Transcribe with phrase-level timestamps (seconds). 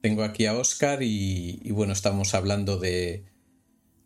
[0.00, 3.24] tengo aquí a Oscar y, bueno, estamos hablando de,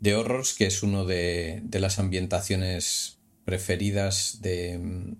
[0.01, 5.15] de Horrors, que es uno de, de las ambientaciones preferidas de,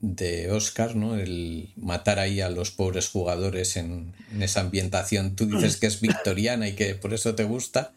[0.00, 1.16] de Oscar, ¿no?
[1.16, 5.34] El matar ahí a los pobres jugadores en, esa ambientación.
[5.34, 7.92] Tú dices que es victoriana y que por eso te gusta,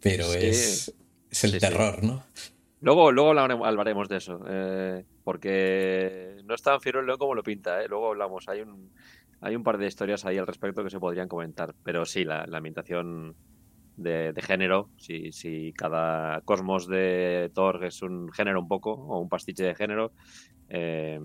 [0.00, 0.94] pero es,
[1.30, 2.24] es, el terror, ¿no?
[2.80, 7.86] Luego, luego hablaremos de eso, eh, porque no es tan fiero como lo pinta, ¿eh?
[7.88, 8.48] luego hablamos.
[8.48, 8.90] Hay un,
[9.42, 12.46] hay un par de historias ahí al respecto que se podrían comentar, pero sí, la,
[12.46, 13.34] la ambientación
[13.96, 19.28] de, género, si, si, cada cosmos de Thor es un género un poco, o un
[19.28, 20.12] pastiche de género,
[20.68, 21.20] eh,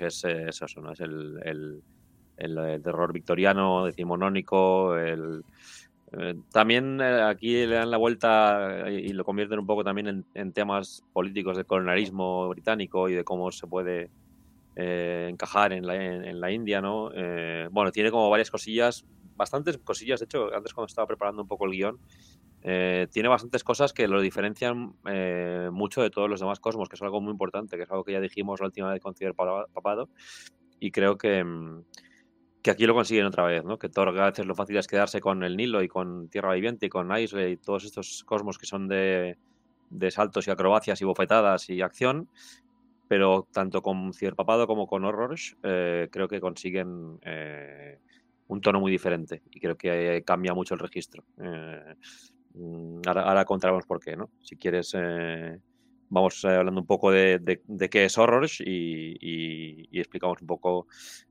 [0.00, 0.92] es, eso, ¿no?
[0.92, 1.82] Es el, el,
[2.36, 5.42] el, terror victoriano, decimonónico, el...
[6.16, 10.52] Eh, también eh, aquí le dan la vuelta y, lo convierten un poco también en,
[10.52, 14.10] temas políticos de colonialismo británico y de cómo se puede
[14.76, 17.10] eh, encajar en la, en, la, India, ¿no?
[17.70, 19.04] bueno, tiene como varias cosillas,
[19.36, 22.00] bastantes cosillas, de hecho, antes cuando estaba preparando un poco el guion,
[22.66, 26.96] eh, tiene bastantes cosas que lo diferencian eh, mucho de todos los demás cosmos, que
[26.96, 29.34] es algo muy importante, que es algo que ya dijimos la última vez con Ciber
[29.34, 30.08] Papado,
[30.80, 31.84] y creo que, mm,
[32.62, 33.78] que aquí lo consiguen otra vez, ¿no?
[33.78, 36.86] Que Thor a veces lo fácil es quedarse con el Nilo y con Tierra Viviente
[36.86, 39.36] y con Isley y todos estos cosmos que son de,
[39.90, 42.30] de saltos y acrobacias y bofetadas y acción,
[43.08, 47.18] pero tanto con Papado como con Horrors eh, creo que consiguen
[48.46, 51.24] un tono muy diferente y creo que cambia mucho el registro.
[52.54, 54.30] Mm, ahora, ahora contaremos por qué, ¿no?
[54.40, 55.58] Si quieres, eh,
[56.08, 60.86] vamos eh, hablando un poco de, qué es Horrors y, explicamos un poco,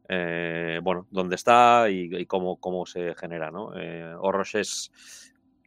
[0.10, 3.72] eh, bueno, dónde está y, cómo, cómo, se genera, ¿no?
[4.20, 4.92] Horrors es,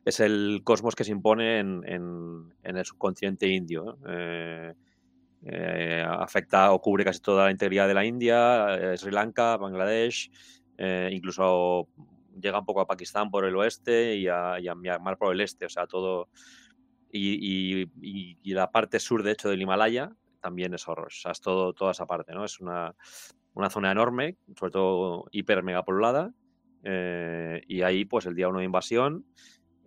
[0.04, 3.98] es el cosmos que se impone en, en, el subcontinente indio.
[6.06, 10.30] Afecta o cubre casi toda la integridad de la India, Sri Lanka, Bangladesh,
[11.10, 11.88] incluso
[12.40, 15.68] llega un poco a Pakistán por el oeste y a, Myanmar por el este, o
[15.68, 16.28] sea, todo.
[17.12, 17.86] Y,
[18.52, 21.92] la parte sur, de hecho, del Himalaya también es horror, o sea, es todo, toda
[21.92, 22.44] esa parte, ¿no?
[22.44, 22.94] Es una,
[23.70, 26.32] zona enorme, sobre todo hiper mega poblada,
[26.82, 29.25] eh, y ahí, pues el día 1 de invasión,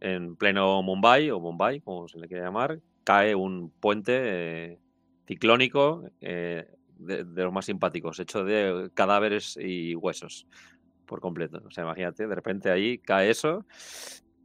[0.01, 4.79] en pleno Mumbai, o Mumbai, como se le quiere llamar, cae un puente eh,
[5.29, 6.65] ciclónico eh,
[6.97, 10.47] de, los más simpáticos, hecho de cadáveres y huesos
[11.05, 11.61] por completo.
[11.67, 13.63] O sea, imagínate, de repente ahí cae eso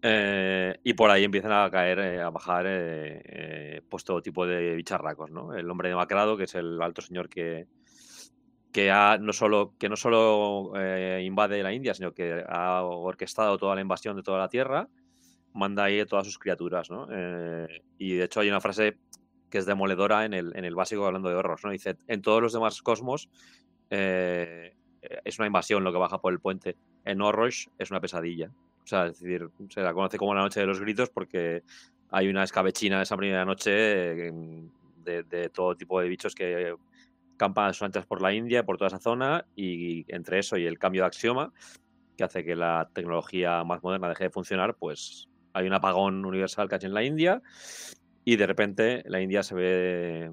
[0.02, 2.66] eh, y por ahí empiezan a caer, eh, a bajar
[3.88, 5.54] pues todo tipo de bicharracos, ¿no?
[5.54, 7.66] El hombre demacrado, que es el alto señor que,
[8.70, 10.74] que, ha, no solo, que no solo
[11.18, 14.86] invade la India, sino que ha orquestado toda la invasión de toda la Tierra,
[15.54, 17.08] manda ahí todas sus criaturas, ¿no?
[17.96, 18.98] y de hecho hay una frase
[19.54, 21.70] que es demoledora en el, en el básico hablando de horror, ¿no?
[21.70, 23.30] Dice, en todos los demás cosmos
[23.88, 24.74] eh,
[25.24, 26.76] es una invasión lo que baja por el puente.
[27.04, 28.50] En Horrosh es una pesadilla.
[28.82, 31.62] O sea, es decir, se la conoce como la noche de los gritos porque
[32.10, 36.74] hay una escabechina esa primera noche de, todo tipo de bichos que
[37.36, 40.66] campan a sus anchas por la India, por toda esa zona, y entre eso y
[40.66, 41.52] el cambio de axioma,
[42.16, 46.68] que hace que la tecnología más moderna deje de funcionar, pues hay un apagón universal
[46.72, 47.40] hay en la India,
[48.24, 50.30] y de repente la India se ve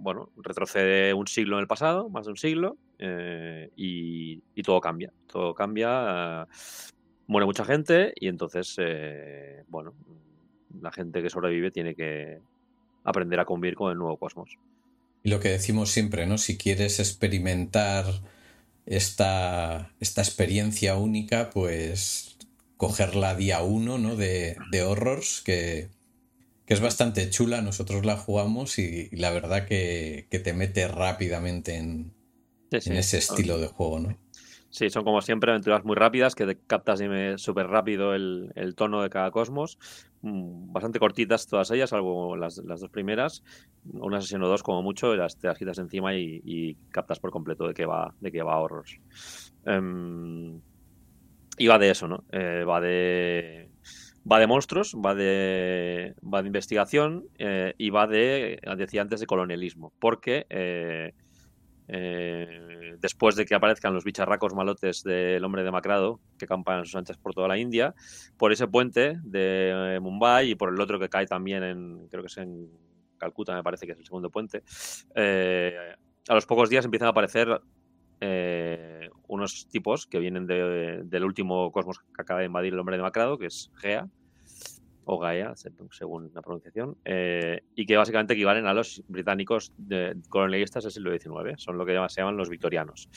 [0.00, 5.12] bueno, retrocede un siglo en el pasado, más de un siglo, eh, y, todo cambia.
[5.26, 6.46] Todo cambia,
[7.26, 9.94] muere mucha gente y entonces, eh, bueno,
[10.80, 12.38] la gente que sobrevive tiene que
[13.04, 14.50] aprender a convivir con el nuevo cosmos.
[15.22, 16.38] Y lo que decimos siempre, ¿no?
[16.38, 18.04] Si quieres experimentar
[18.86, 22.36] esta, esta experiencia única, pues
[22.76, 24.16] cogerla día uno, ¿no?
[24.16, 25.88] De, de horrors, que,
[26.68, 27.62] que es bastante chula.
[27.62, 32.12] Nosotros la jugamos y, la verdad que, te mete rápidamente en,
[32.70, 34.18] ese estilo de juego, ¿no?
[34.68, 37.00] Sí, son como siempre aventuras muy rápidas que te captas
[37.36, 39.78] súper rápido el, tono de cada cosmos.
[40.20, 43.42] Mm, bastante cortitas todas ellas, salvo las, dos primeras.
[43.90, 47.66] Una sesión o dos como mucho, las, te las quitas encima y, captas por completo
[47.66, 49.00] de qué va, de qué va Horrors.
[49.64, 50.60] Em,
[51.56, 52.24] y va de eso, ¿no?
[52.30, 53.70] Eh, va de
[54.30, 59.26] va de monstruos, va de, va de investigación eh, y va de, decía antes, de
[59.26, 59.92] colonialismo.
[59.98, 61.14] Porque eh,
[61.88, 67.16] eh, después de que aparezcan los bicharracos malotes del hombre demacrado que campan sus anchas
[67.16, 67.94] por toda la India,
[68.36, 72.28] por ese puente de Mumbai y por el otro que cae también en, creo que
[72.28, 72.68] es en
[73.16, 74.62] Calcuta, me parece que es el segundo puente,
[75.16, 77.60] a los pocos días empiezan a aparecer
[79.26, 83.46] unos tipos que vienen del último cosmos que acaba de invadir el hombre demacrado, que
[83.46, 84.08] es Gea,
[85.10, 90.84] o Gaia, según la pronunciación, eh, y que básicamente equivalen a los británicos de, colonialistas
[90.84, 93.08] del siglo XIX, son lo que se llaman los victorianos.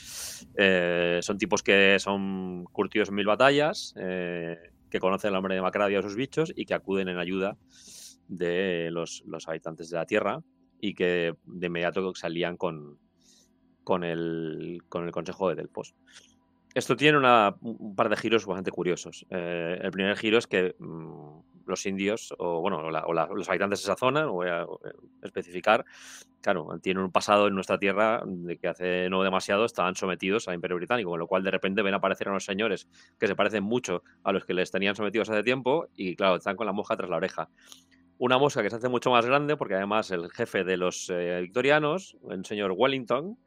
[0.56, 4.56] Eh, son tipos que son curtidos en mil batallas, eh,
[4.88, 7.58] que conocen el hombre de Macradio a sus bichos y que acuden en ayuda
[8.26, 10.40] de los, habitantes de la Tierra
[10.80, 12.98] y que de inmediato se alían con,
[13.84, 15.94] con, el, con el Consejo de Delfos.
[16.74, 19.26] Esto tiene un par de giros bastante curiosos.
[19.28, 24.26] El primer giro es que mm, los indios, o bueno, los habitantes de esa zona,
[24.26, 24.66] voy a
[25.22, 25.84] especificar,
[26.42, 30.54] claro, tienen un pasado en nuestra tierra de que hace no demasiado estaban sometidos al
[30.54, 32.88] Imperio Británico, con lo cual de repente ven aparecer a unos señores
[33.18, 36.56] que se parecen mucho a los que les tenían sometidos hace tiempo y claro, están
[36.56, 37.48] con la mosca tras la oreja.
[38.18, 41.40] Una mosca que se hace mucho más grande porque además el jefe de los eh,
[41.40, 43.38] victorianos, el señor Wellington,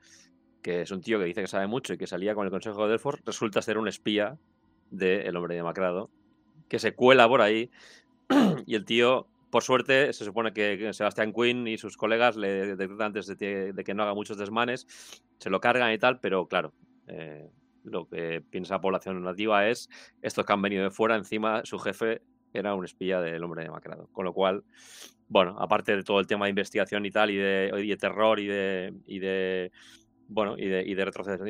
[0.62, 2.84] que es un tío que dice que sabe mucho y que salía con el Consejo
[2.86, 4.38] de Delfos, resulta ser un espía
[4.90, 6.10] del hombre demacrado,
[6.68, 7.70] que se cuela por ahí
[8.66, 13.08] y el tío, por suerte, se supone que Sebastián Quinn y sus colegas le detectan
[13.08, 14.88] antes de, que no haga muchos desmanes,
[15.38, 16.74] se lo cargan y tal, pero claro,
[17.08, 17.50] eh,
[17.84, 19.90] lo que piensa la población nativa es
[20.22, 22.22] estos que han venido de fuera, encima su jefe
[22.54, 24.08] era un espía del hombre demacrado.
[24.14, 24.64] Con lo cual,
[25.28, 29.72] bueno, aparte de todo el tema de investigación y tal, y de, terror y de
[30.28, 31.46] bueno, y de, y de retroceso,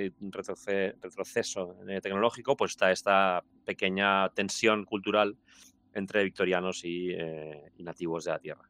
[1.88, 5.38] eh, tecnológico, pues está esta pequeña tensión cultural
[5.95, 8.69] entre victorianos y, eh, nativos de la Tierra.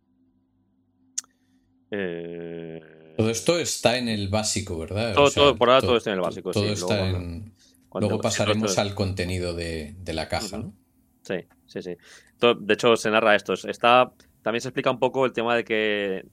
[1.92, 5.14] Eh, todo esto está en el básico, ¿verdad?
[5.14, 6.52] Todo, por ahora todo, está en el básico.
[6.52, 7.54] Todo está en...
[7.94, 10.74] Luego pasaremos al contenido de, la caja, ¿no?
[11.22, 11.96] Sí, sí, sí.
[12.40, 13.54] de hecho, se narra esto.
[13.54, 14.12] Está,
[14.42, 16.26] también se explica un poco el tema de que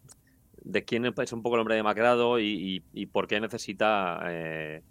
[0.65, 4.83] de quién es un poco el hombre demacrado y, y, por qué necesita eh,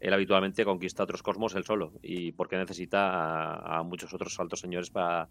[0.00, 4.60] él habitualmente conquista otros cosmos él solo y por qué necesita a, muchos otros altos
[4.60, 5.28] señores para,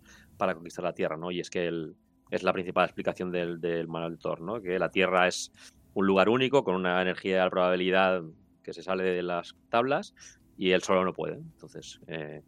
[0.53, 1.31] conquistar la Tierra, ¿no?
[1.31, 1.95] Y es que él,
[2.29, 4.62] es la principal explicación del, del manual de Thor, ¿no?
[4.62, 5.51] Que la Tierra es
[5.94, 8.23] un lugar único con una energía de probabilidad
[8.63, 10.15] que se sale de las tablas
[10.57, 11.35] y él solo no puede.
[11.35, 12.41] Entonces, eh,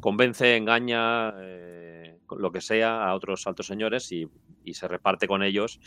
[0.00, 4.28] convence, engaña, eh, lo que sea a otros altos señores y,
[4.64, 5.80] y se reparte con ellos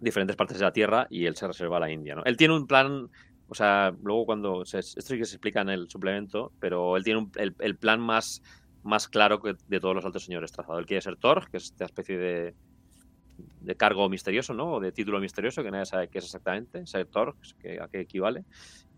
[0.00, 2.14] diferentes partes de la Tierra y él se reserva la India.
[2.14, 2.24] ¿no?
[2.24, 3.08] Él tiene un plan,
[3.52, 7.28] o sea, luego cuando, esto sí que se explica en el suplemento, pero él tiene
[7.36, 8.42] el, plan más,
[8.82, 10.78] más claro que de todos los altos señores trazado.
[10.78, 12.54] Él quiere ser Thor, que es esta especie de,
[13.60, 14.72] de cargo misterioso, ¿no?
[14.72, 17.36] O de título misterioso que nadie sabe qué es exactamente, ser Thor,
[17.78, 18.46] a qué equivale.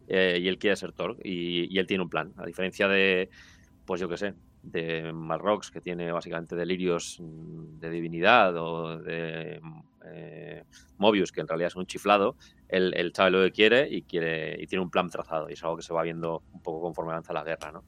[0.06, 3.31] Eh, y él quiere ser Thor y, y, él tiene un plan, a diferencia de,
[3.85, 4.35] pues yo qué sé,
[4.65, 9.61] de Marrox, que tiene básicamente delirios mm, de divinidad, o de
[10.07, 10.65] eh,
[10.99, 12.37] Mobius, que en realidad es un chiflado,
[12.69, 15.49] él, sabe lo que quiere y quiere y tiene un plan trazado.
[15.49, 17.85] Y es algo que se va viendo un poco conforme avanza la guerra, ¿no?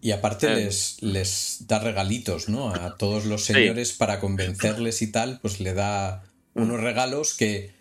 [0.00, 2.70] Y aparte eh, les, les da regalitos, ¿no?
[2.70, 6.24] A todos los señores para convencerles y tal, pues le da
[6.54, 7.73] unos regalos que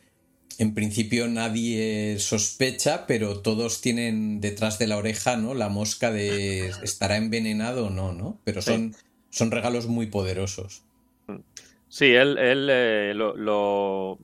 [0.60, 5.54] en principio nadie sospecha, pero todos tienen detrás de la oreja, ¿no?
[5.54, 8.40] La mosca de estará envenenado o no, ¿no?
[8.44, 8.96] Pero son,
[9.30, 10.84] son regalos muy poderosos.
[11.88, 14.18] Sí, él, él eh, lo,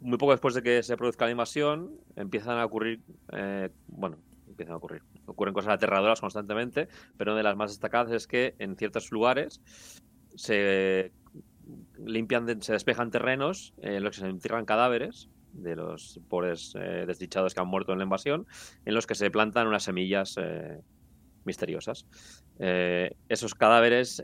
[0.00, 3.00] muy poco después de que se produzca la invasión, empiezan a ocurrir,
[3.32, 4.16] eh, bueno,
[4.48, 8.54] empiezan a ocurrir, ocurren cosas aterradoras constantemente, pero una de las más destacadas es que
[8.58, 9.60] en ciertos lugares
[10.34, 11.12] se
[12.04, 17.54] limpian, se despejan terrenos en los que se entierran cadáveres de los pobres eh, desdichados
[17.54, 18.46] que han muerto en la invasión,
[18.84, 20.80] en los que se plantan unas semillas eh,
[21.44, 22.06] misteriosas.
[22.58, 24.22] Eh, esos cadáveres,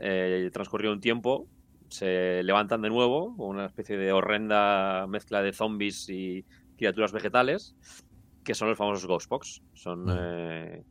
[0.53, 1.47] transcurrido un tiempo,
[1.89, 6.45] se levantan de nuevo, una especie de horrenda mezcla de zombies y
[6.77, 7.75] criaturas vegetales,
[8.43, 9.61] que son los famosos Ghostbox.
[9.73, 10.83] Son mm.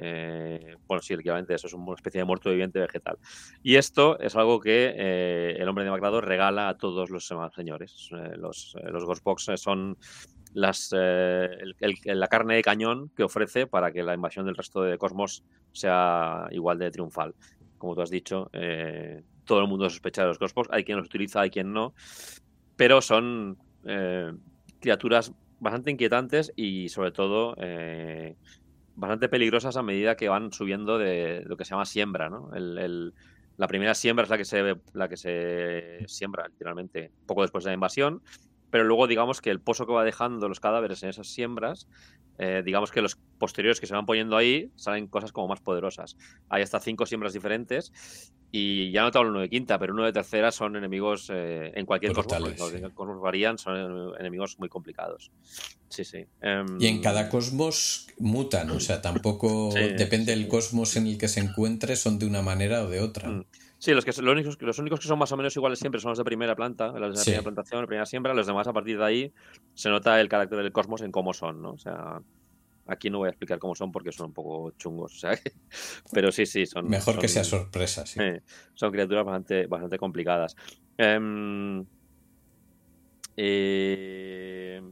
[0.00, 3.18] Eh, bueno, sí, equivalente eso es una especie de muerto viviente vegetal.
[3.62, 8.10] Y esto es algo que eh, el hombre demacrado regala a todos los señores.
[8.12, 9.98] Eh, los, los Ghostbox son
[10.54, 15.44] las, la carne de cañón que ofrece para que la invasión del resto de cosmos
[15.72, 17.34] sea igual de triunfal.
[17.76, 18.50] Como tú has dicho,
[19.44, 20.70] todo el mundo sospecha de los Ghostbox.
[20.72, 21.92] Hay quien los utiliza, hay quien no.
[22.76, 23.58] Pero son
[24.80, 27.54] criaturas bastante inquietantes y sobre todo
[28.98, 32.50] bastante peligrosas a medida que van subiendo de lo que se llama siembra, ¿no?
[32.52, 37.70] la primera siembra es la que se la que se siembra literalmente poco después de
[37.70, 38.22] la invasión
[38.70, 41.88] pero luego digamos que el pozo que va dejando los cadáveres en esas siembras,
[42.38, 46.16] eh, digamos que los posteriores que se van poniendo ahí salen cosas como más poderosas.
[46.48, 47.92] Hay hasta cinco siembras diferentes
[48.52, 51.72] y ya no te hablo uno de quinta, pero uno de tercera son enemigos eh,
[51.74, 52.58] en cualquier cosmos.
[52.80, 55.32] Los cosmos varían, son enemigos muy complicados.
[55.88, 56.26] Sí, sí.
[56.78, 61.28] y en cada em, cosmos mutan, o sea, tampoco depende del cosmos en el que
[61.28, 63.30] se encuentre, son de una manera o de otra.
[63.30, 63.44] Mm.
[63.78, 66.10] Sí, los, que, los, únicos, los únicos que son más o menos iguales siempre son
[66.10, 68.34] los de primera planta, los de primera plantación, la primera siembra.
[68.34, 69.32] Los demás, a partir de ahí,
[69.74, 71.70] se nota el carácter del cosmos en cómo son, ¿no?
[71.70, 72.20] O sea,
[72.88, 75.38] aquí no voy a explicar cómo son porque son un poco chungos, o sea,
[76.12, 76.88] pero sí, sí, son...
[76.88, 78.18] Mejor que sea sorpresa, sí.
[78.74, 80.56] son criaturas bastante, bastante complicadas.
[80.96, 81.84] Em,
[83.36, 84.82] eh,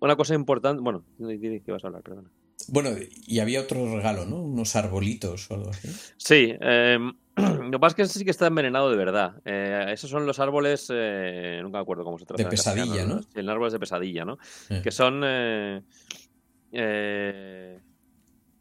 [0.00, 2.02] una cosa importante, bueno, ¿qué vas a hablar?
[2.02, 2.30] Perdona.
[2.68, 2.90] Bueno,
[3.26, 4.42] y había otro regalo, ¿no?
[4.42, 5.88] Unos arbolitos o algo así.
[6.16, 9.40] Sí, em, lo que pasa es que ese sí que está envenenado de verdad.
[9.44, 12.42] Eh, esos son los árboles, eh, nunca me acuerdo cómo se trata.
[12.42, 13.22] De pesadilla, ¿no?
[13.22, 14.38] Sí, árboles de pesadilla, ¿no?
[14.68, 14.80] Eh.
[14.82, 15.20] Que son...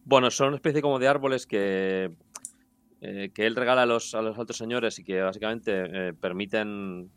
[0.05, 2.15] bueno, son una especie como de árboles que,
[3.01, 7.09] que él regala a los, a los altos señores y que básicamente permiten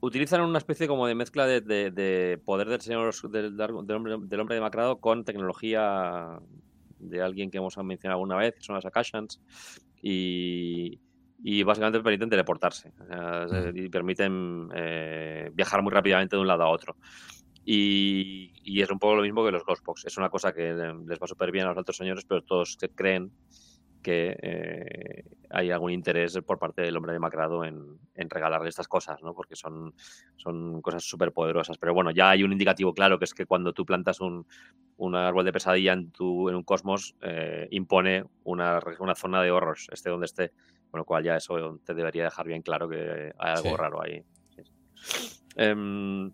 [0.00, 4.98] utilizan una especie como de mezcla de, poder del señor del, hombre, del hombre demacrado
[4.98, 6.40] con tecnología
[7.08, 9.40] de alguien que hemos mencionado alguna vez, que son las Akashans,
[10.02, 10.98] y,
[11.64, 13.76] básicamente permiten teleportarse mm.
[13.76, 16.96] y permiten eh, viajar muy rápidamente de un lado a otro.
[17.64, 20.04] Y, y, es un poco lo mismo que los Ghostbox.
[20.04, 23.32] Es una cosa que les va súper bien a los altos señores, pero todos creen
[24.04, 29.22] que eh, hay algún interés por parte del hombre demacrado en, en regalarle estas cosas,
[29.22, 29.34] ¿no?
[29.34, 29.94] Porque son,
[30.36, 31.78] son cosas súper poderosas.
[31.78, 34.46] Pero bueno, ya hay un indicativo claro que es que cuando tú plantas un,
[34.98, 39.50] un árbol de pesadilla en, tu, en un cosmos, eh, impone una, una, zona de
[39.50, 40.52] horrors, esté donde esté.
[40.90, 44.22] Con lo cual ya eso te debería dejar bien claro que hay algo raro ahí.
[45.56, 46.30] Em,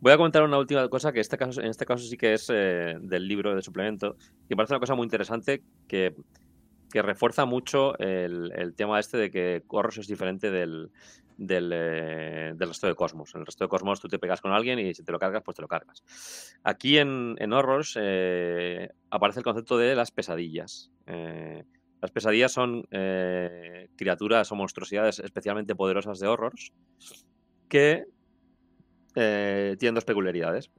[0.00, 2.50] voy a comentar una última cosa que este caso, en este caso sí que es
[2.52, 6.14] eh, del libro de suplemento, que me parece una cosa muy interesante que
[6.90, 10.90] que refuerza mucho el, tema este de que Corros es diferente del,
[11.38, 13.34] eh, del, resto de Cosmos.
[13.34, 15.42] En el resto de Cosmos tú te pegas con alguien y si te lo cargas,
[15.44, 16.56] pues te lo cargas.
[16.62, 20.90] Aquí en, en Horrors eh, aparece el concepto de las pesadillas.
[21.06, 21.64] Eh,
[22.00, 22.86] las pesadillas son
[23.96, 26.72] criaturas o monstruosidades especialmente poderosas de Horrors
[27.68, 28.04] que
[29.14, 30.70] tienen dos peculiaridades,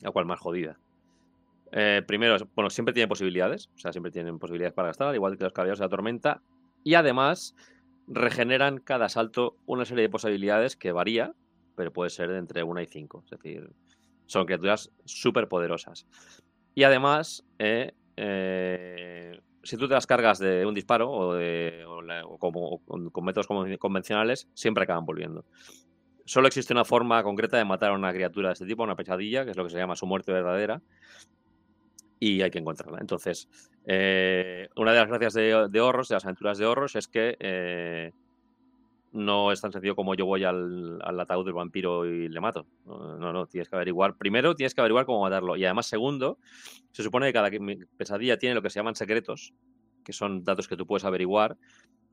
[0.00, 0.78] la cual más jodida.
[1.72, 5.44] Eh, primero, bueno, siempre tienen posibilidades, o sea, siempre tienen posibilidades para gastar, igual que
[5.44, 6.42] los caballeros de la tormenta.
[6.84, 7.56] Y además,
[8.06, 11.34] regeneran cada salto una serie de posibilidades que varía,
[11.74, 13.22] pero puede ser de entre una y cinco.
[13.24, 13.70] Es decir,
[14.26, 16.06] son criaturas súper poderosas.
[16.74, 21.84] Y además, eh, eh, si tú te las cargas de un disparo o, de,
[22.38, 23.46] como, con métodos
[23.78, 25.44] convencionales, siempre acaban volviendo.
[26.24, 29.44] Solo existe una forma concreta de matar a una criatura de este tipo, una pesadilla,
[29.44, 30.80] que es lo que se llama su muerte verdadera,
[32.22, 32.98] y hay que encontrarla.
[33.00, 33.48] Entonces,
[33.84, 37.36] eh, una de las gracias de, de, Horros, de las aventuras de Horros, es que
[37.40, 38.12] eh,
[39.10, 42.68] no es tan sencillo como yo voy al, ataúd del vampiro y le mato.
[42.86, 44.16] No, no, tienes que averiguar.
[44.16, 45.56] Primero, tienes que averiguar cómo matarlo.
[45.56, 46.38] Y además, segundo,
[46.92, 47.50] se supone que cada
[47.96, 49.52] pesadilla tiene lo que se llaman secretos,
[50.04, 51.56] que son datos que tú puedes averiguar.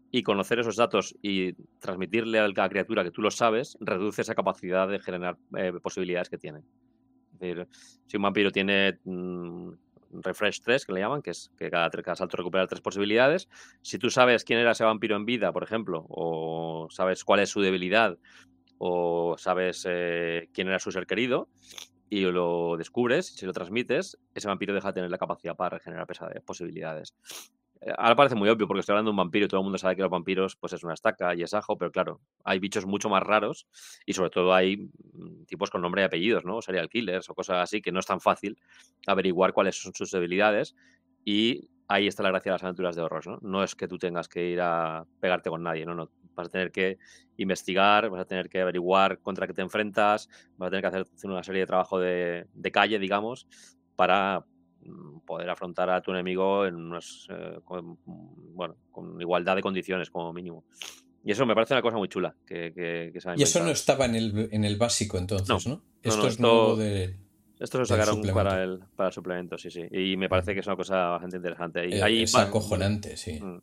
[0.10, 4.34] Y conocer esos datos y transmitirle a la criatura que tú lo sabes, reduce esa
[4.34, 6.64] capacidad de generar eh, posibilidades que tiene.
[7.34, 7.68] Es decir,
[8.08, 9.70] si un vampiro tiene mm,
[10.12, 13.48] refresh 3, que le llaman, que es que cada, cada salto recupera tres posibilidades.
[13.82, 17.50] Si tú sabes quién era ese vampiro en vida, por ejemplo, o sabes cuál es
[17.50, 18.18] su debilidad,
[18.78, 21.50] o sabes eh, quién era su ser querido,
[22.10, 26.08] y lo descubres, si lo transmites, ese vampiro deja de tener la capacidad para regenerar
[26.44, 27.14] posibilidades.
[27.82, 29.78] Eh, ahora parece muy obvio porque estoy hablando de un vampiro y todo el mundo
[29.78, 32.86] sabe que los vampiros pues es una estaca y es ajo, pero claro, hay bichos
[32.86, 33.68] mucho más raros
[34.06, 36.62] y sobre todo hay mm, tipos con nombre y apellidos, ¿no?
[36.62, 38.58] Serial killers o cosas así que no es tan fácil
[39.08, 40.76] averiguar cuáles son sus debilidades
[41.24, 43.40] y ahí está la gracia de las aventuras de horror, ¿no?
[43.42, 46.12] No es que tú tengas que ir a pegarte con nadie, no, no.
[46.36, 46.98] Vas a tener que
[47.38, 51.06] investigar, vas a tener que averiguar contra qué te enfrentas, vas a tener que hacer
[51.30, 53.48] una serie de trabajo de, de calle, digamos,
[53.96, 54.46] para
[55.26, 60.34] poder afrontar a tu enemigo en unas, eh, con, bueno, con igualdad de condiciones como
[60.34, 60.66] mínimo.
[61.24, 62.36] Y eso me parece una cosa muy chula.
[62.46, 65.82] Que, que, y eso no estaba en el, en el básico entonces, ¿no?
[66.02, 67.18] Esto es nuevo de...
[67.60, 69.84] Esto se sacaron para el, para el suplemento, sí, sí.
[69.92, 71.86] Y me parece que es una cosa bastante interesante.
[71.90, 73.38] Y eh, es acojonante, sí.
[73.42, 73.62] Mm.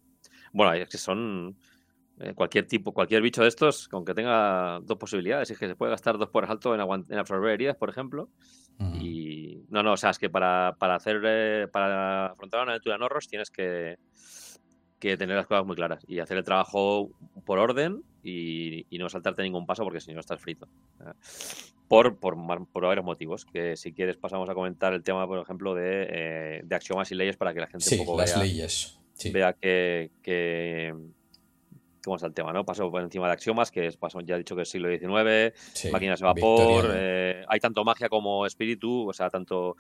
[0.53, 1.57] Bueno, es que son
[2.21, 5.93] eh, cualquier tipo, cualquier bicho de estos, aunque tenga dos posibilidades, es que se puede
[5.93, 8.29] gastar dos por asalto en, en absorber heridas, por ejemplo.
[8.79, 13.03] Y no, no, o sea, es que para, hacer, eh, para afrontar una aventura en
[13.03, 13.97] horros tienes que,
[14.99, 17.11] que tener las cosas muy claras y hacer el trabajo
[17.45, 20.69] por orden y, no saltarte ningún paso porque si no estás frito.
[21.89, 22.37] Por, por,
[22.69, 26.61] por, varios motivos, que si quieres pasamos a comentar el tema, por ejemplo, de, eh,
[26.65, 28.99] de axiomas y leyes para que la gente un poco las leyes.
[29.33, 30.95] vea que, que,
[32.07, 32.65] cómo está el tema, ¿no?
[32.65, 35.93] Paso por encima de axiomas, que es, paso, ya he dicho que es siglo XIX,
[35.93, 39.77] máquinas de vapor, eh, hay tanto magia como espíritu, o sea, tanto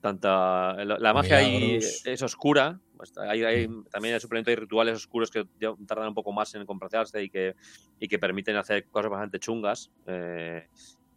[0.00, 2.80] tanta la, magia ahí es oscura,
[3.16, 5.46] hay, también hay suplementos y rituales oscuros que
[5.86, 7.54] tardan un poco más en comprarse y que,
[7.98, 9.90] y que permiten hacer cosas bastante chungas.
[10.06, 10.66] Eh,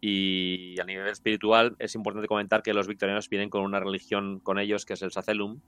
[0.00, 4.58] y a nivel espiritual es importante comentar que los victorianos vienen con una religión con
[4.58, 5.60] ellos que es el Sacelum,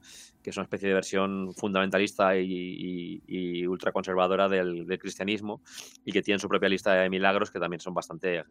[0.43, 5.63] que es una especie de versión fundamentalista y, y, ultraconservadora del, cristianismo
[6.05, 8.45] y que tienen su propia lista de milagros que también son bastante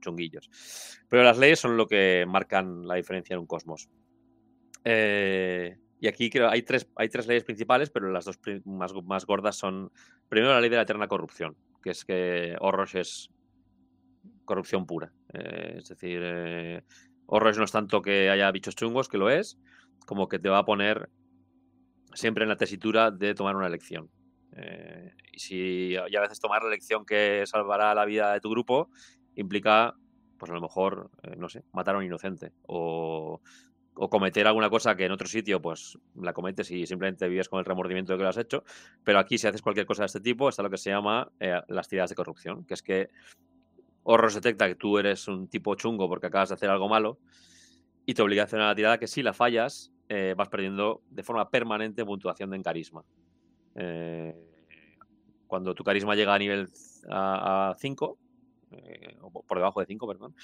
[0.00, 0.50] chunguillos.
[1.08, 3.88] Pero las leyes son lo que marcan la diferencia en un cosmos.
[4.84, 9.26] Eh, y aquí creo hay tres, hay tres leyes principales, pero las dos más, más
[9.26, 9.92] gordas son,
[10.28, 13.30] primero, la ley de la eterna corrupción, que es que Horrosh es
[14.50, 15.12] corrupción pura.
[15.32, 16.82] Eh, es decir, eh,
[17.30, 19.58] no es tanto que haya bichos chungos, que lo es,
[20.06, 21.08] como que te va a poner
[22.14, 24.10] siempre en la tesitura de tomar una elección.
[24.56, 28.90] Eh, y si a veces tomar la elección que salvará la vida de tu grupo
[29.36, 29.94] implica,
[30.36, 33.40] pues a lo mejor, eh, no sé, matar a un inocente o,
[33.94, 37.60] o, cometer alguna cosa que en otro sitio, pues la cometes y simplemente vives con
[37.60, 38.64] el remordimiento de que lo has hecho.
[39.04, 41.30] Pero aquí, si haces cualquier cosa de este tipo, está lo que se llama
[41.68, 43.10] las tiradas de corrupción, que es que
[44.02, 47.18] Horros detecta que tú eres un tipo chungo porque acabas de hacer algo malo
[48.06, 51.22] y te obliga a hacer una tirada que si la fallas eh, vas perdiendo de
[51.22, 53.04] forma permanente puntuación en carisma.
[53.76, 54.34] Eh,
[55.46, 56.68] cuando tu carisma llega a nivel
[57.10, 58.18] a 5,
[58.72, 60.34] eh, o por debajo de 5, perdón,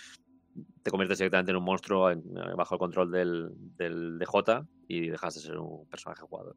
[0.83, 2.11] te conviertes directamente en un monstruo
[2.57, 6.57] bajo el control del, del, DJ y dejas de ser un personaje jugador.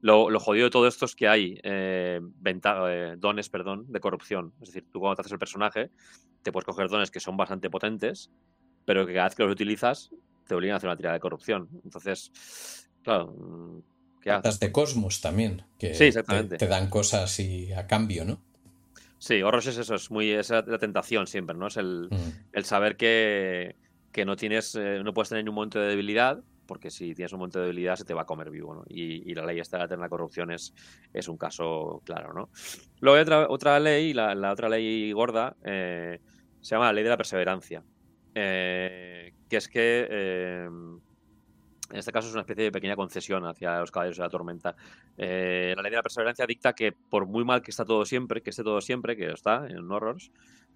[0.00, 4.52] Lo, lo jodido de todo esto es que hay eh, eh, dones perdón, de corrupción.
[4.60, 5.90] Es decir, tú cuando te haces el personaje,
[6.42, 8.30] te puedes coger dones que son bastante potentes,
[8.84, 10.10] pero que cada vez que los utilizas
[10.46, 11.68] te obligan a hacer una tirada de corrupción.
[11.84, 13.32] Entonces, claro.
[13.32, 13.82] Mm,
[14.20, 14.60] ¿qué haces?
[14.60, 16.58] de Cosmos también, que sí, exactamente.
[16.58, 18.42] Te, dan cosas y a cambio, ¿no?
[19.24, 21.68] Sí, Horros es eso, es muy es la, tentación siempre, ¿no?
[21.68, 22.52] Es el, mm.
[22.52, 23.74] el saber que,
[24.12, 27.38] que, no tienes, eh, no puedes tener un momento de debilidad, porque si tienes un
[27.38, 28.84] momento de debilidad se te va a comer vivo, ¿no?
[28.86, 30.74] Y, la ley esta de la eterna corrupción es,
[31.14, 32.50] es, un caso claro, ¿no?
[33.00, 36.20] Luego hay otra, otra ley, la, la otra ley gorda, eh,
[36.60, 37.82] se llama la ley de la perseverancia,
[38.34, 40.68] eh, que es que
[41.94, 44.74] en este caso es una especie de pequeña concesión hacia los caballeros de la tormenta.
[45.16, 48.42] Eh, la ley de la perseverancia dicta que por muy mal que está todo siempre,
[48.42, 50.32] que esté todo siempre, que está en Horrors,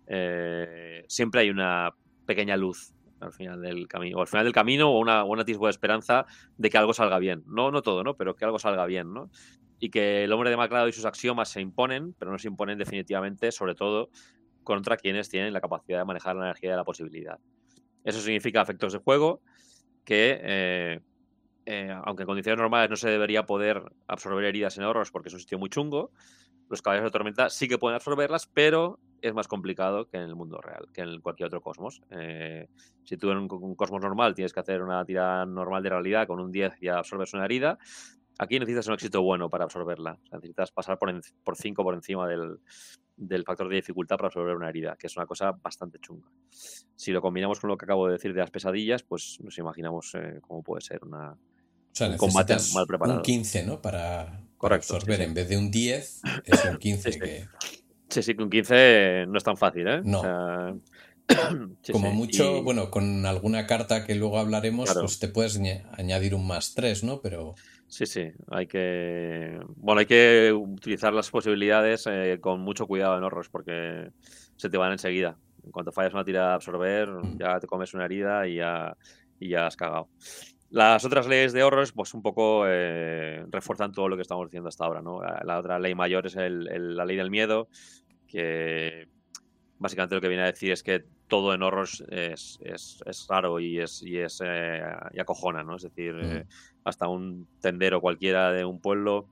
[0.06, 1.92] eh, siempre hay una
[2.24, 5.66] pequeña luz al final del camino, o al final del camino, o una, un atisbo
[5.66, 6.24] de esperanza
[6.56, 7.42] de que algo salga bien.
[7.48, 8.14] No, no todo, ¿no?
[8.14, 9.28] Pero que algo salga bien, ¿no?
[9.80, 12.78] Y que el hombre de Maclado y sus axiomas se imponen, pero no se imponen
[12.78, 14.10] definitivamente, sobre todo
[14.62, 17.40] contra quienes tienen la capacidad de manejar la energía de la posibilidad.
[18.04, 19.42] Eso significa efectos de juego,
[20.08, 21.00] que, eh,
[21.66, 25.34] eh, aunque en condiciones normales no se debería poder absorber heridas en ahorros porque es
[25.34, 26.12] un sitio muy chungo,
[26.70, 30.34] los caballos de tormenta sí que pueden absorberlas, pero es más complicado que en el
[30.34, 32.00] mundo real, que en cualquier otro cosmos.
[32.10, 32.68] Eh,
[33.04, 36.40] si tú en un, cosmos normal tienes que hacer una tirada normal de realidad con
[36.40, 37.78] un 10 y absorbes una herida,
[38.38, 40.18] aquí necesitas un éxito bueno para absorberla.
[40.32, 42.60] necesitas pasar por 5 por encima del,
[43.18, 46.28] del factor de dificultad para absorber una herida, que es una cosa bastante chunga.
[46.50, 50.14] Si lo combinamos con lo que acabo de decir de las pesadillas, pues nos imaginamos
[50.14, 51.36] eh, cómo puede ser una,
[52.00, 53.18] un combate mal preparado.
[53.18, 53.82] Un 15, ¿no?
[53.82, 57.48] Para, absorber, en vez de un 10, es un 15 sí, que...
[58.08, 60.00] Sí, sí, que un 15 no es tan fácil, ¿eh?
[60.04, 60.22] No.
[61.92, 65.60] Como mucho, bueno, con alguna carta que luego hablaremos, pues te puedes
[65.92, 67.20] añadir un más 3, ¿no?
[67.20, 67.54] Pero...
[67.88, 73.24] Sí, sí, hay que bueno, hay que utilizar las posibilidades eh, con mucho cuidado en
[73.24, 74.10] horros porque
[74.56, 75.38] se te van enseguida.
[75.64, 77.38] En cuanto fallas una tira de absorber, mm.
[77.38, 78.94] ya te comes una herida y ya,
[79.40, 80.08] y ya has cagado.
[80.70, 84.68] Las otras leyes de horrors, pues un poco eh, refuerzan todo lo que estamos diciendo
[84.68, 85.22] hasta ahora, ¿no?
[85.22, 87.68] La, otra ley mayor es la ley del miedo,
[88.26, 89.08] que
[89.78, 92.58] básicamente lo que viene a decir es que todo en horrors es,
[93.28, 95.76] raro y es, y es eh, y acojona, ¿no?
[95.76, 96.42] Es decir, mm
[96.88, 99.26] hasta un tendero cualquiera de un pueblo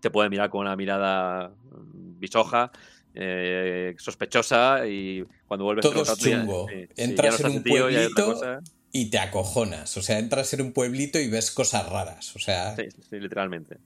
[0.00, 2.70] te puede mirar con una mirada mm, bisoja,
[3.14, 6.68] eh, sospechosa y cuando vuelves Todo es chungo.
[6.96, 8.60] entras en un pueblito
[8.92, 9.96] y, te acojonas.
[9.96, 12.34] O sea, entras en un pueblito y ves cosas raras.
[12.36, 13.78] O sea, sí, literalmente.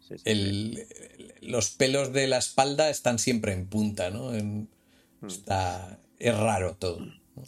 [1.41, 4.33] los pelos de la espalda están siempre en punta, ¿no?
[4.33, 4.67] Mm.
[5.27, 7.01] está, es raro todo.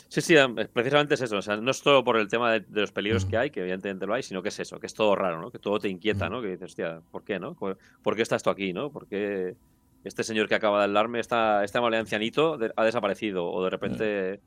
[0.09, 0.35] Sí, sí,
[0.73, 1.37] precisamente es eso.
[1.37, 4.07] O sea, no es todo por el tema de, los peligros que hay, que evidentemente
[4.07, 5.51] lo hay, sino que es eso, que es todo raro, ¿no?
[5.51, 6.41] Que todo te inquieta, ¿no?
[6.41, 7.55] Que dices, hostia, ¿por qué, no?
[7.55, 7.77] ¿Por,
[8.17, 8.91] qué está esto aquí, no?
[8.91, 9.57] ¿Por qué
[10.03, 13.51] este señor que acaba de hablarme, está, este amable ancianito, ha desaparecido?
[13.51, 14.41] O de repente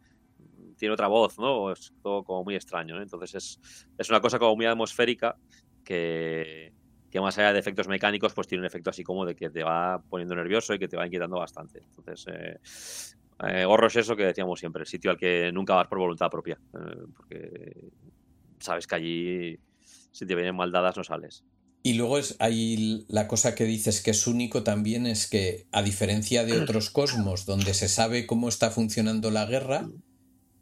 [0.78, 1.72] tiene otra voz, ¿no?
[1.72, 3.02] Es todo como muy extraño, ¿no?
[3.02, 5.36] Entonces es, es una cosa como muy atmosférica
[5.84, 6.74] que,
[7.12, 9.64] que más allá de efectos mecánicos, pues tiene un efecto así como de que te
[9.64, 11.84] va poniendo nervioso y que te va inquietando bastante.
[11.84, 12.60] Entonces, eh,
[13.46, 16.60] eh, es eso que decíamos siempre, el sitio al que nunca vas por voluntad propia,
[16.74, 17.92] eh, porque
[18.60, 19.60] sabes que allí
[20.12, 21.44] si te vienen mal dadas no sales.
[21.84, 25.84] Y luego es, hay la cosa que dices que es único también es que, a
[25.84, 29.88] diferencia de otros cosmos donde se sabe cómo está funcionando la guerra,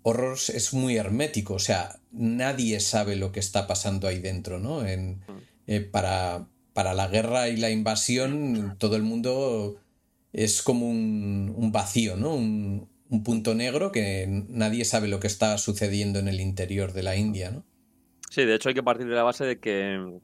[0.04, 4.86] Horrors es muy hermético, o sea, nadie sabe lo que está pasando ahí dentro, ¿no?
[4.86, 5.22] En,
[5.66, 9.78] eh, para, para, la guerra y la invasión, todo el mundo
[10.36, 12.36] es como un, vacío, ¿no?
[12.36, 17.04] Un, un, punto negro que nadie sabe lo que está sucediendo en el interior de
[17.04, 17.64] la India, ¿no?
[18.30, 20.20] Sí, de hecho hay que partir de la base de que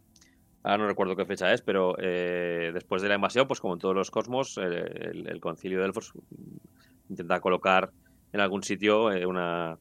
[0.64, 3.80] ahora no recuerdo qué fecha es, pero eh, después de la invasión, pues como en
[3.80, 6.12] todos los cosmos, el, concilio de Delfos
[7.10, 7.92] intenta colocar
[8.34, 9.78] en algún sitio eh, una,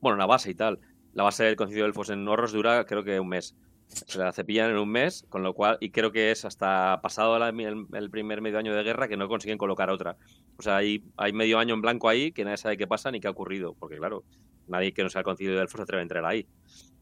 [0.00, 0.78] bueno, una base y tal.
[1.14, 3.56] La base del concilio de Delfos en Horros dura creo que un mes.
[3.88, 7.36] Se la cepillan en un mes, con lo cual, y creo que es hasta pasado
[7.36, 10.16] el, primer medio año de guerra que no consiguen colocar otra.
[10.58, 13.18] O sea, hay, hay medio año en blanco ahí que nadie sabe qué pasa ni
[13.18, 14.24] qué ha ocurrido, porque claro,
[14.66, 16.46] nadie que no sea el concilio de Delfos se atreve a entrar ahí.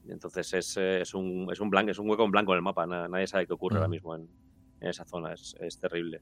[0.09, 2.62] Entonces es, eh, es, un, es, un blanco, es un hueco en blanco en el
[2.62, 2.87] mapa.
[2.87, 3.90] Nadie sabe qué ocurre ahora mm.
[3.90, 4.29] mismo en,
[4.81, 5.33] esa zona.
[5.33, 6.20] Es, es terrible.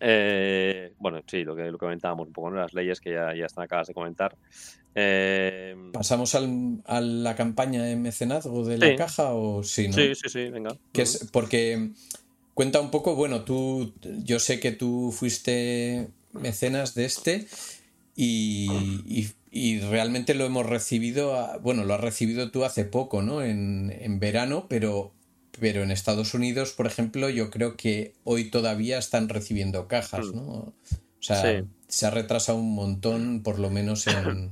[0.00, 2.56] Eh, bueno, sí, lo que, lo comentábamos un poco, ¿no?
[2.56, 4.36] las leyes que ya, ya están acabas de comentar.
[4.94, 9.94] Eh, ¿Pasamos al, a la campaña de mecenazgo de la caja o sí, ¿no?
[9.94, 10.76] Sí, sí, sí, venga.
[10.92, 11.90] Que es porque
[12.54, 17.46] cuenta un poco, bueno, tú, yo sé que tú fuiste mecenas de este
[18.16, 18.68] y
[19.54, 23.40] y realmente lo hemos recibido, bueno, lo has recibido tú hace poco, ¿no?
[23.40, 25.12] En, en, verano, pero,
[25.60, 30.42] pero en Estados Unidos, por ejemplo, yo creo que hoy todavía están recibiendo cajas, ¿no?
[30.42, 30.74] O
[31.20, 34.50] sea, se ha retrasado un montón, por lo menos en,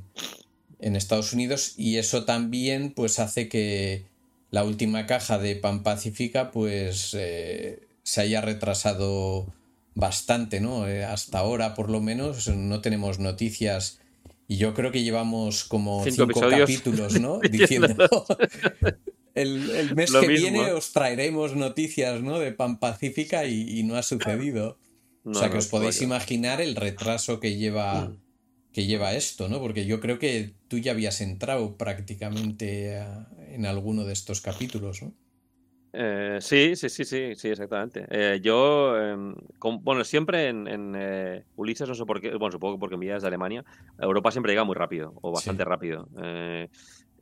[0.79, 4.07] en Estados Unidos, y eso también pues hace que
[4.51, 9.47] la última caja de Pan Pacífica pues eh, se haya retrasado
[9.95, 10.89] bastante, ¿no?
[10.89, 14.01] Eh, hasta ahora, por lo menos, no tenemos noticias
[14.49, 17.41] y yo creo que llevamos como cinco, capítulos, ¿no?
[17.51, 18.27] Diciendo.
[19.35, 22.39] El, mes que viene os traeremos noticias, ¿no?
[22.39, 24.79] De Pan Pacífica y, no ha sucedido.
[25.25, 28.19] o sea que os podéis imaginar el retraso que lleva, mm.
[28.73, 29.61] que lleva esto, ¿no?
[29.61, 32.99] Porque yo creo que tú ya habías entrado prácticamente
[33.51, 35.15] en alguno de estos capítulos, ¿no?
[35.95, 38.07] Eh, sí, sí, sí, sí, sí, exactamente.
[38.09, 39.35] Eh, yo, em,
[39.83, 43.17] bueno, siempre en, eh, Ulises, no sé por qué, bueno, supongo que porque mi vida
[43.17, 43.63] es de Alemania,
[43.99, 46.09] Europa siempre llega muy rápido, o bastante rápido.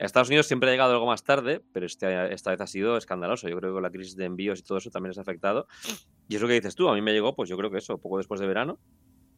[0.06, 3.48] Estados Unidos siempre ha llegado algo más tarde, pero este, esta vez ha sido escandaloso.
[3.48, 5.66] Yo creo que la crisis de envíos y todo eso también les ha afectado.
[6.28, 7.98] Y es lo que dices tú, a mí me llegó, pues yo creo que eso,
[7.98, 8.78] poco después de verano.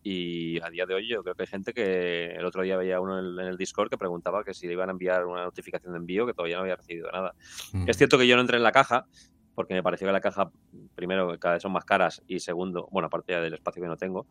[0.05, 3.01] Y a día de hoy yo creo que hay gente que el otro día veía
[3.01, 5.99] uno en el, Discord que preguntaba que si le iban a enviar una notificación de
[5.99, 7.35] envío que todavía no había recibido nada.
[7.73, 7.89] Mm.
[7.89, 9.07] Es cierto que yo no entré en la caja
[9.55, 10.51] porque me pareció que la caja,
[10.95, 14.27] primero, cada vez son más caras y segundo, bueno, aparte del espacio que no tengo,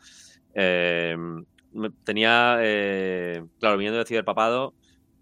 [0.53, 1.15] eh,
[2.03, 4.73] tenía, eh, claro, viniendo de Ciberpapado,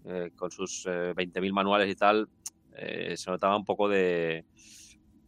[0.04, 2.28] eh, con sus 20.000 manuales y tal,
[2.72, 4.44] se notaba un poco de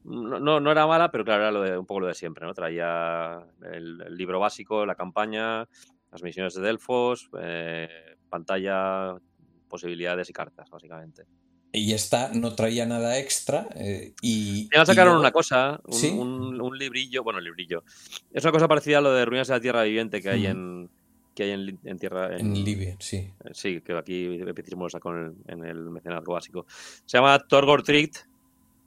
[0.04, 2.54] no, no, era mala, pero claro, era lo de, un poco lo de siempre, ¿no?
[2.54, 3.40] Traía
[3.72, 5.68] el, libro básico, la campaña,
[6.10, 7.88] las misiones de Delfos, eh,
[8.28, 9.14] pantalla,
[9.68, 11.24] posibilidades y cartas, básicamente.
[11.72, 13.68] Y esta no traía nada extra.
[13.76, 14.68] Eh, y.
[14.74, 17.84] Ya sacaron una cosa, un, librillo, bueno, librillo.
[18.32, 20.90] Es una cosa parecida a lo de Ruinas de la Tierra Viviente que hay en
[21.34, 23.16] que hay en, tierra en, Libia, sí.
[23.16, 26.66] Eh, sí, que aquí repetimos con en el mecenazgo básico.
[27.06, 28.32] Se llama Torgor Trict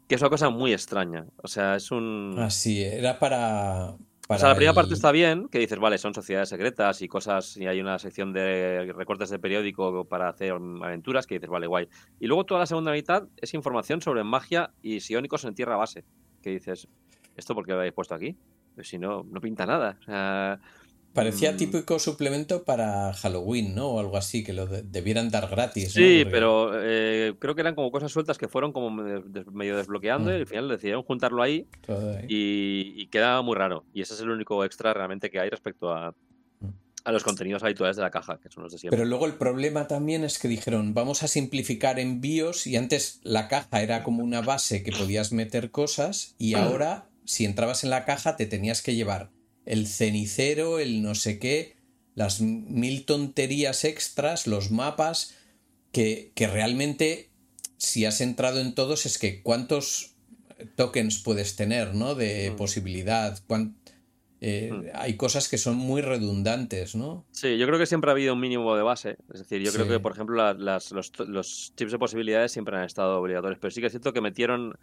[0.08, 1.25] que es una cosa muy extraña.
[1.38, 2.36] O sea, es un.
[2.38, 3.95] Ah, sí, era para.
[4.27, 7.58] o sea, la primera parte está bien, que dices, vale, son sociedades secretas y cosas,
[7.58, 11.88] y hay una sección de recortes de periódico para hacer aventuras, que dices, vale, guay.
[12.19, 16.03] Y luego toda la segunda mitad es información sobre magia y sionicos en tierra base,
[16.41, 16.88] que dices,
[17.36, 18.36] ¿esto por qué lo habéis puesto aquí?
[18.75, 19.97] Pues si no, no pinta nada.
[20.01, 20.60] O sea,
[21.15, 21.58] Parecía mm.
[21.58, 23.88] típico suplemento para Halloween, ¿no?
[23.88, 25.93] O algo así, que lo debieran dar gratis.
[25.93, 30.34] Sí, pero eh, creo que eran como cosas sueltas que fueron como medio desbloqueando y
[30.34, 30.41] mm.
[30.41, 31.67] al final decidieron juntarlo ahí,
[32.28, 33.86] y, queda muy raro.
[33.93, 36.12] Y ese es el único extra realmente que hay respecto a,
[36.60, 36.67] mm.
[37.06, 38.97] a los contenidos habituales de la caja, que son los de siempre.
[38.97, 43.47] Pero luego el problema también es que dijeron, vamos a simplificar envíos y antes la
[43.47, 48.04] caja era como una base que podías meter cosas y ahora si entrabas en la
[48.04, 49.30] caja te tenías que llevar
[49.65, 51.75] el cenicero, el no sé qué,
[52.15, 55.36] las mil tonterías extras, los mapas,
[55.91, 57.30] que, que realmente,
[57.78, 60.15] si has entrado en todos, es que cuántos
[60.75, 62.15] tokens puedes tener, ¿no?
[62.15, 62.56] De mm.
[62.56, 63.38] posibilidad.
[64.41, 64.86] Eh, mm.
[64.93, 67.25] Hay cosas que son muy redundantes, ¿no?
[67.32, 69.17] Sí, yo creo que siempre ha habido un mínimo de base.
[69.34, 72.84] Es decir, yo creo que, por ejemplo, las, los, los, chips de posibilidades siempre han
[72.84, 73.60] estado obligatorios.
[73.60, 74.78] Pero sí que es cierto que metieron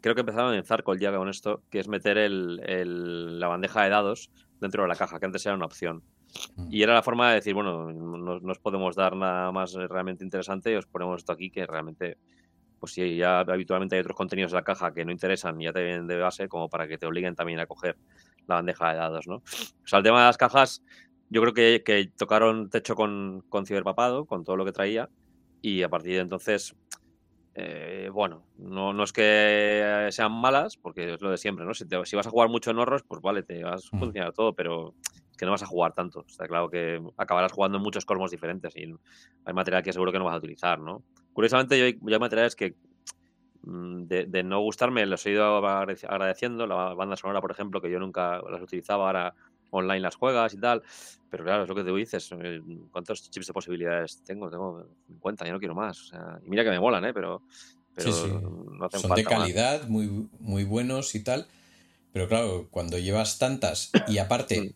[0.00, 3.90] creo que empezaron en Zarkol ya con esto, que es meter el, la bandeja de
[3.90, 6.02] dados dentro de la caja, que antes era una opción.
[6.56, 6.68] Mm.
[6.70, 10.76] Y era la forma de decir, bueno, no, os podemos dar nada más realmente interesante,
[10.76, 12.18] os ponemos esto aquí que realmente
[12.78, 15.72] pues si ya habitualmente hay otros contenidos en la caja que no interesan y ya
[15.72, 17.98] te vienen de base, como para que te obliguen también a coger
[18.46, 19.36] la bandeja de dados, ¿no?
[19.36, 20.82] O sea, el tema de las cajas,
[21.28, 25.10] yo creo que, que tocaron techo con, con Ciberpapado, con todo lo que traía,
[25.60, 26.74] y a partir de entonces,
[27.54, 31.74] eh, bueno, no, no, es que sean malas, porque es lo de siempre, ¿no?
[31.74, 34.00] Si, si vas a jugar mucho en horros, pues vale, te vas a mm.
[34.00, 34.94] funcionar todo, pero
[35.30, 36.24] es que no vas a jugar tanto.
[36.28, 38.94] Está claro que acabarás jugando en muchos cosmos diferentes y
[39.44, 41.02] hay material que seguro que no vas a utilizar, ¿no?
[41.32, 42.76] Curiosamente, yo, yo hay materiales que
[43.62, 46.68] mm, de, de, no gustarme los he ido agradeciendo.
[46.68, 49.34] La banda sonora, por ejemplo, que yo nunca las utilizaba, ahora
[49.70, 50.82] online las juegas y tal.
[51.30, 52.30] Pero claro, es lo que te dices.
[52.42, 54.50] Eh, ¿Cuántos chips de posibilidades tengo?
[54.50, 56.00] Tengo 50, ya no quiero más.
[56.00, 57.14] O sea, y mira que me molan, ¿eh?
[57.14, 57.42] Pero,
[57.94, 61.46] pero No hacen Son de calidad, muy, muy buenos y tal.
[62.12, 64.74] Pero claro, cuando llevas tantas y aparte mm.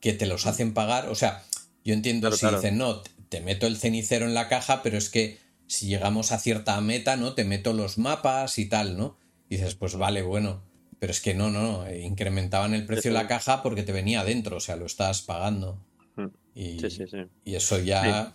[0.00, 1.42] que te los hacen pagar, o sea,
[1.84, 5.38] yo entiendo si dicen, no, te meto el cenicero en la caja, pero es que
[5.66, 7.34] si llegamos a cierta meta, ¿no?
[7.34, 9.18] Te meto los mapas y tal, ¿no?
[9.48, 10.62] Y dices, pues vale, bueno.
[11.04, 14.56] Pero es que no, no, incrementaban el precio de la caja porque te venía adentro,
[14.56, 15.78] o sea, lo estás pagando.
[16.16, 16.28] Hmm.
[16.54, 17.18] Y, sí, sí, sí.
[17.44, 18.32] y eso ya.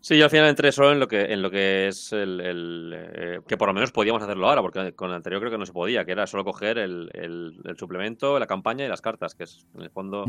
[0.00, 0.18] Sí.
[0.18, 2.92] yo al final entré solo en lo que, en lo que es el.
[2.92, 5.66] Eh, que por lo menos podíamos hacerlo ahora, porque con el anterior creo que no
[5.66, 9.44] se podía, que era solo coger el, el, suplemento, la campaña y las cartas, que
[9.44, 10.24] es en el fondo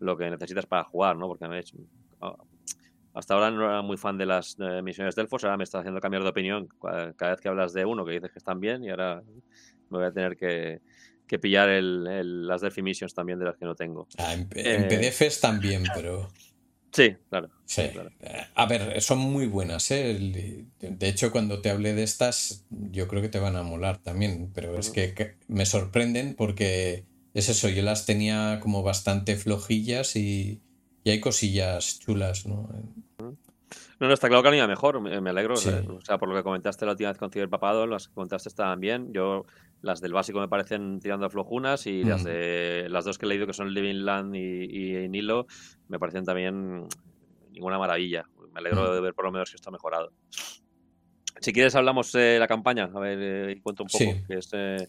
[0.00, 1.28] lo que necesitas para jugar, ¿no?
[1.28, 1.44] Porque
[2.20, 2.34] ah,
[3.14, 6.24] hasta ahora no era muy fan de las misiones Delfos, ahora me está haciendo cambiar
[6.24, 9.22] de opinión cada vez que hablas de uno que dices que están bien y ahora
[9.90, 10.80] me voy a tener que,
[11.38, 14.08] pillar el, las Delphi Missions también de las que no tengo.
[14.18, 16.30] Ah, en, eh, PDFs también, pero...
[16.90, 17.50] Sí, claro.
[18.54, 19.90] A ver, son muy buenas.
[19.90, 20.64] ¿eh?
[20.80, 24.50] De hecho, cuando te hablé de estas, yo creo que te van a molar también,
[24.54, 30.62] pero es que, me sorprenden porque es eso, yo las tenía como bastante flojillas y,
[31.04, 32.68] hay cosillas chulas, ¿no?
[34.00, 35.54] No, no, está claro que a mí mejor, me, alegro.
[35.54, 38.78] O sea, por lo que comentaste la última vez con Ciberpapado, las que comentaste estaban
[38.78, 39.12] bien.
[39.12, 39.44] Yo
[39.82, 43.28] las del básico me parecen tirando a flojunas y las de las dos que he
[43.28, 45.46] leído que son Living Land y, Nilo
[45.88, 46.86] me parecen también
[47.50, 48.24] ninguna maravilla.
[48.52, 50.12] Me alegro de ver por lo menos que está mejorado.
[51.40, 54.26] Si quieres hablamos de la campaña, a ver, eh, cuento un poco.
[54.26, 54.88] Que es, eh,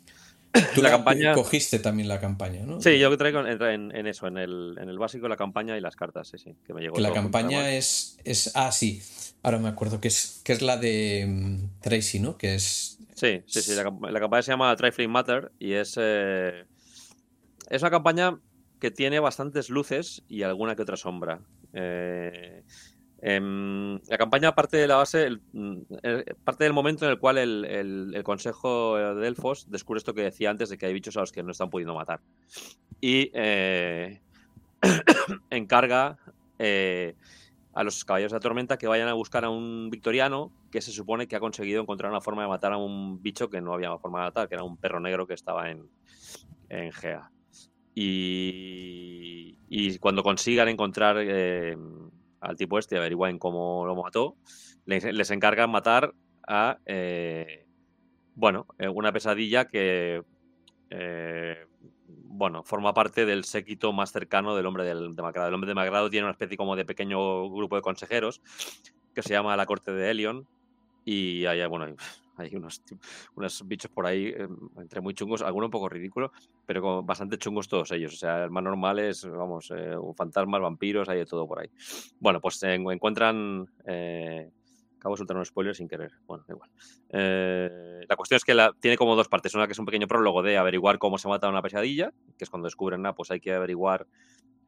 [0.75, 1.33] Tú la, campaña...
[1.33, 2.81] cogiste también la campaña, ¿no?
[2.81, 5.95] Sí, yo traigo en, en, eso, en el, en el básico, la campaña y las
[5.95, 6.99] cartas, sí, sí, que me llegó.
[6.99, 8.51] la campaña es, es...
[8.55, 9.01] Ah, sí,
[9.43, 12.37] ahora me acuerdo, que es, que es la de mm, Tracy, ¿no?
[12.37, 13.75] Que es Sí, sí, sí.
[13.75, 16.63] La, campaña se llama Trifling Matter y es, eh,
[17.69, 18.39] es una campaña
[18.79, 21.41] que tiene bastantes luces y alguna que otra sombra.
[21.73, 22.63] Eh,
[23.21, 25.29] em, la campaña parte de la base,
[26.43, 30.69] parte del momento en el cual el, Consejo de Delfos descubre esto que decía antes
[30.69, 32.21] de que hay bichos a los que no están pudiendo matar.
[33.01, 34.21] Y eh,
[35.49, 36.17] encarga
[37.73, 40.91] a los caballeros de la tormenta que vayan a buscar a un victoriano que se
[40.91, 43.95] supone que ha conseguido encontrar una forma de matar a un bicho que no había
[43.97, 45.89] forma de matar, que era un perro negro que estaba en,
[46.69, 47.31] en Gea.
[47.95, 49.55] Y,
[49.99, 51.77] cuando consigan encontrar eh,
[52.41, 54.35] al tipo este, averigüen cómo lo mató,
[54.85, 56.13] les, les encargan matar
[56.47, 57.65] a, eh,
[58.35, 60.23] bueno, eh, una pesadilla que
[62.39, 65.49] bueno, forma parte del séquito más cercano del hombre del demacrado.
[65.49, 68.41] El hombre demacrado tiene una especie como de pequeño grupo de consejeros
[69.13, 70.47] que se llama la corte de Helion
[71.05, 71.95] y hay, bueno,
[72.39, 72.81] hay unos,
[73.35, 76.31] unos bichos por ahí em, entre muy chungos, algunos un poco ridículos,
[76.65, 78.13] pero bastante chungos todos ellos.
[78.13, 81.69] O sea, más normal es, vamos, eh, fantasmas, vampiros, hay de todo por ahí.
[82.19, 84.49] Bueno, pues se encuentran eh,
[84.99, 86.11] Acabo de soltar un spoiler sin querer.
[86.27, 86.69] Bueno, igual.
[87.07, 89.55] Eh, la cuestión es que la, tiene como dos partes.
[89.55, 92.49] Una que es un pequeño prólogo de averiguar cómo se mata una pesadilla, que es
[92.49, 94.07] cuando descubren, nada, pues hay que averiguar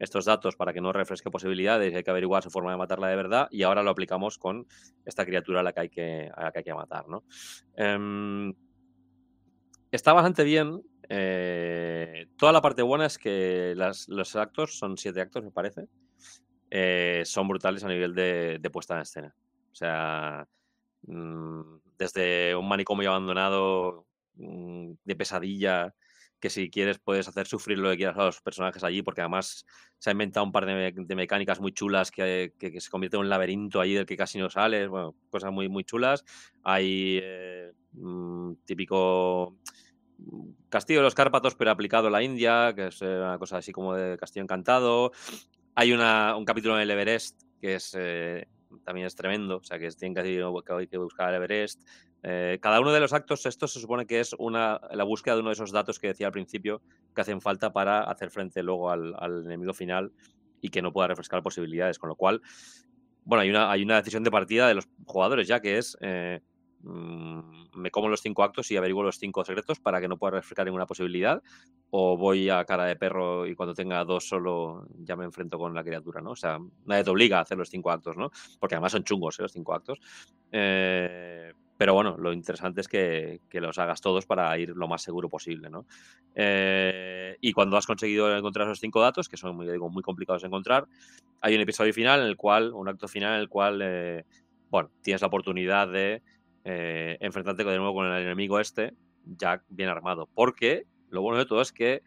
[0.02, 3.16] estos datos para que no refresque posibilidades, hay que averiguar su forma de matarla de
[3.16, 4.66] verdad, y ahora lo aplicamos con
[5.04, 7.24] esta criatura a la que hay que, la que, hay que matar, ¿no?
[7.76, 8.52] Em,
[9.90, 10.82] está bastante bien.
[11.08, 15.86] Eh, toda la parte buena es que los actos, son siete actos, me parece,
[16.70, 19.34] eh, son brutales a nivel de puesta en escena.
[19.72, 20.46] O sea,
[21.06, 25.94] mm, desde un manicomio abandonado mm, de pesadilla,
[26.42, 29.64] que si quieres puedes hacer sufrir lo que quieras a los personajes allí, porque además
[29.98, 33.80] se ha inventado un par de, mecánicas muy chulas que, se convierte en un laberinto
[33.80, 36.24] allí del que casi no sales, bueno, cosas muy, muy chulas.
[36.64, 39.56] Hay eh, mm, típico
[40.68, 43.70] Castillo de los Cárpatos, pero aplicado a la India, que es eh, una cosa así
[43.70, 45.12] como de Castillo Encantado.
[45.76, 48.48] Hay un capítulo en el Everest que es eh,
[48.84, 51.80] también es tremendo, o sea que tienen que, que buscar el Everest.
[52.22, 55.40] Eh, cada uno de los actos, esto se supone que es una, la búsqueda de
[55.40, 56.80] uno de esos datos que decía al principio
[57.14, 60.12] que hacen falta para hacer frente luego al, enemigo final
[60.60, 62.40] y que no pueda refrescar posibilidades, con lo cual,
[63.24, 66.40] bueno, hay una, hay una decisión de partida de los jugadores ya que es, eh,
[66.82, 70.36] mm, me como los cinco actos y averiguo los cinco secretos para que no pueda
[70.36, 71.42] refrescar ninguna posibilidad,
[71.90, 75.74] o voy a cara de perro y cuando tenga dos solo ya me enfrento con
[75.74, 76.30] la criatura, ¿no?
[76.30, 78.30] O sea, nadie te obliga a hacer los cinco actos, ¿no?
[78.60, 79.42] Porque además son chungos ¿eh?
[79.42, 79.98] los cinco actos.
[80.52, 85.28] Eh, pero bueno, lo interesante es que, los hagas todos para ir lo más seguro
[85.28, 85.84] posible, ¿no?
[86.32, 90.42] Eh, y cuando has conseguido encontrar esos cinco datos, que son muy, digo, muy complicados
[90.42, 90.86] de encontrar,
[91.40, 94.24] hay un episodio final en el cual, un acto final en el cual, eh,
[94.70, 96.22] bueno, tienes la oportunidad de
[96.62, 100.28] eh, enfrentarte de nuevo con el enemigo este, ya bien armado.
[100.32, 102.04] Porque lo bueno de todo es que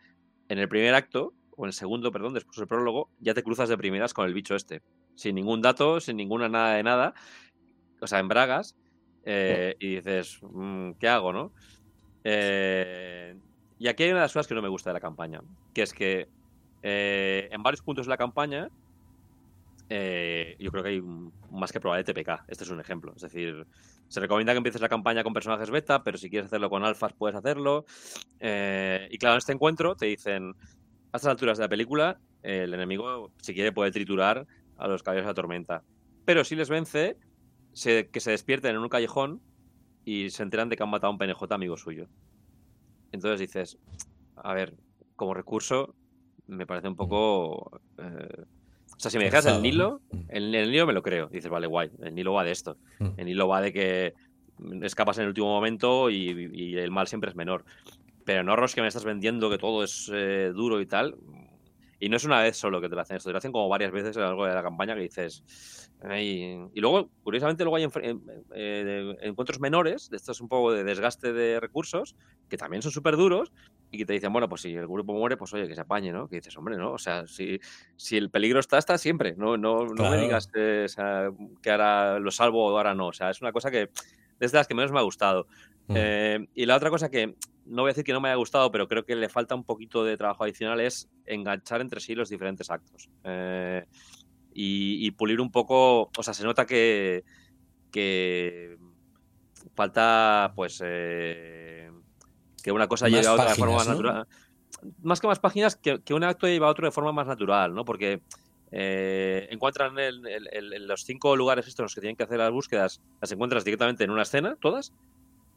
[0.47, 3.67] en el primer acto, o en el segundo, perdón, después del prólogo, ya te cruzas
[3.67, 4.83] de primeras con el bicho este.
[5.15, 7.13] Sin ningún dato, sin ninguna nada de nada.
[7.99, 8.77] O sea, en bragas
[9.25, 11.51] eh, y dices, mm, ¿qué hago, no?
[12.23, 13.35] Eh,
[13.79, 15.41] y aquí hay una de las cosas que no me gusta de la campaña,
[15.73, 16.29] que es que
[16.83, 18.69] eh, en varios puntos de la campaña
[19.88, 21.01] yo creo que hay
[21.51, 22.45] más que probable TPK.
[22.47, 23.13] Este es un ejemplo.
[23.15, 23.67] Es decir,
[24.07, 27.13] se recomienda que empieces la campaña con personajes beta, pero si quieres hacerlo con alfas,
[27.13, 27.85] puedes hacerlo.
[28.39, 30.55] y claro, en este encuentro te dicen,
[31.11, 35.27] a estas alturas de la película, el enemigo, si quiere, puede triturar a los caballeros
[35.27, 35.83] de la tormenta.
[36.25, 37.17] Pero si les vence,
[37.83, 39.41] que se despierten en un callejón
[40.05, 42.07] y se enteran de que han matado a un PNJ amigo suyo.
[43.11, 43.77] Entonces dices,
[44.35, 44.75] a ver,
[45.15, 45.95] como recurso,
[46.47, 47.81] me parece un poco.
[47.97, 48.43] Eh,
[48.95, 51.27] o sea, si me dejas el Nilo, el, el, Nilo me lo creo.
[51.27, 52.77] Dices, vale, guay, el Nilo va de esto.
[52.99, 53.09] Mm.
[53.17, 54.13] El Nilo va de que
[54.83, 57.65] escapas en el último momento y, el mal siempre es menor.
[58.23, 61.15] Pero no, Ross, que me estás vendiendo que todo es eh, duro y tal.
[61.99, 63.69] Y no es una vez solo que te lo hacen esto, te lo hacen como
[63.69, 65.85] varias veces a lo largo de la campaña que dices.
[66.17, 67.88] Y luego, curiosamente, luego hay
[68.53, 72.15] eh, encuentros menores, de estos un poco de desgaste de recursos,
[72.49, 73.51] que también son súper duros,
[73.91, 76.12] y que te dicen, bueno, pues si el grupo muere, pues oye, que se apañe,
[76.12, 76.27] ¿no?
[76.27, 76.91] Que dices, hombre, ¿no?
[76.91, 77.60] O sea, si,
[77.95, 79.36] si el peligro está, está siempre.
[79.36, 80.86] No, no, no me digas que,
[81.62, 83.08] que ahora lo salvo o ahora no.
[83.08, 83.89] O sea, es una cosa que
[84.39, 85.47] es de las que menos me ha gustado.
[85.88, 85.93] Mm.
[85.95, 88.71] Eh, y la otra cosa que no voy a decir que no me haya gustado,
[88.71, 92.29] pero creo que le falta un poquito de trabajo adicional es enganchar entre sí los
[92.29, 93.10] diferentes actos.
[93.23, 93.86] Eh,
[94.57, 97.23] y, pulir un poco, o sea, se nota que,
[97.91, 98.77] que
[99.75, 101.91] falta, pues, eh,
[102.63, 104.27] que una cosa lleve a otra de forma más natural.
[105.03, 107.83] Más que más páginas, que, un acto lleva a otro de forma más natural, ¿no?
[107.83, 108.21] Porque
[108.71, 109.95] encuentran
[110.87, 114.03] los cinco lugares estos en los que tienen que hacer las búsquedas, las encuentras directamente
[114.03, 114.93] en una escena, todas,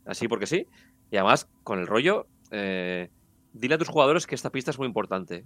[0.06, 0.66] así porque sí.
[1.10, 3.10] Y además, con el rollo, eh,
[3.52, 5.44] dile a tus jugadores que esta pista es muy importante.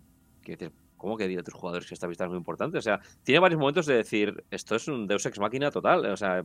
[0.96, 2.78] ¿Cómo que dile a tus jugadores que esta pista es muy importante?
[2.78, 6.06] O sea, tiene varios momentos de decir, esto es un Deus Ex Máquina total.
[6.06, 6.44] O sea,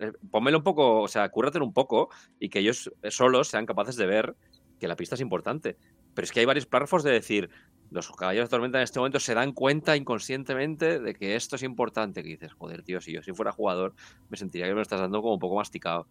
[0.00, 3.96] eh, pónmelo un poco, o sea, cúrratelo un poco y que ellos solos sean capaces
[3.96, 4.34] de ver
[4.80, 5.76] que la pista es importante.
[6.14, 7.50] Pero es que hay varios párrafos de decir,
[7.90, 11.62] los caballeros de tormenta en este momento se dan cuenta inconscientemente de que esto es
[11.62, 12.22] importante.
[12.22, 13.94] Que dices, joder, tío, si yo si fuera jugador,
[14.28, 16.06] me sentiría que me lo estás dando como un poco masticado.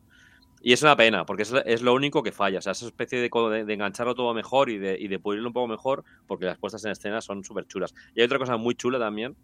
[0.61, 2.59] Y es una pena, porque es, lo único que falla.
[2.59, 3.29] O sea, esa especie de,
[3.65, 6.83] de, engancharlo todo mejor y de, y de pulirlo un poco mejor, porque las puestas
[6.85, 7.93] en escena son súper chulas.
[8.13, 9.35] Y hay otra cosa muy chula también,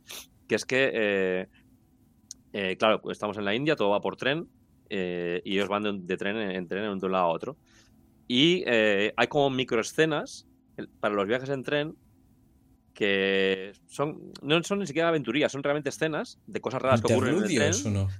[0.47, 1.47] que es que, eh,
[2.51, 4.47] eh, claro, estamos en la India, todo va por tren,
[4.89, 7.57] eh, y ellos van de, tren en, tren de un lado a otro.
[8.27, 10.47] Y hay como microescenas
[10.99, 11.95] para los viajes en tren
[12.95, 17.37] que son no son ni siquiera aventurías, son realmente escenas de cosas raras que ocurren
[17.37, 17.73] en el tren.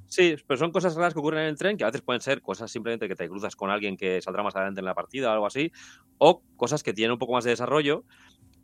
[0.05, 2.41] Sí, pero son cosas raras que ocurren en el tren que a veces pueden ser
[2.41, 5.33] cosas simplemente que te cruzas con alguien que saldrá más adelante en la partida o
[5.33, 5.71] algo así,
[6.17, 8.03] o cosas que tienen un poco más de desarrollo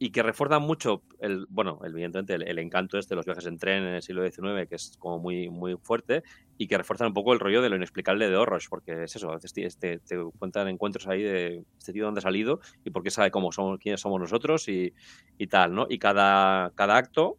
[0.04, 3.84] y que refuerzan mucho el, bueno, evidentemente el, encanto este de los viajes en tren
[3.84, 6.24] en el siglo XIX, que es como muy, muy fuerte,
[6.58, 9.30] y que refuerzan un poco el rollo de lo inexplicable de Horrors, porque es eso,
[9.30, 13.04] a veces te, te, cuentan encuentros ahí de este tío dónde ha salido y por
[13.04, 14.92] qué sabe cómo somos, quiénes somos nosotros y,
[15.38, 15.86] y tal, ¿no?
[15.88, 17.38] Y cada, cada acto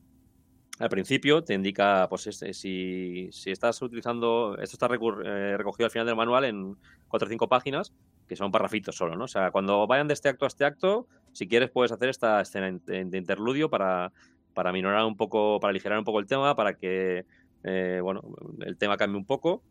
[0.79, 5.90] al principio te indica, pues este, si, si, estás utilizando, esto está eh, recogido al
[5.90, 6.77] final del manual en
[7.09, 7.92] cuatro o cinco páginas,
[8.33, 9.25] que son parrafitos solo, ¿no?
[9.25, 12.40] O sea, cuando vayan de este acto a este acto, si quieres puedes hacer esta
[12.40, 14.11] escena de interludio para,
[14.55, 17.27] para minorar un poco, para aligerar un poco el tema, para que,
[17.62, 18.23] eh, bueno,
[18.61, 19.62] el tema cambie un poco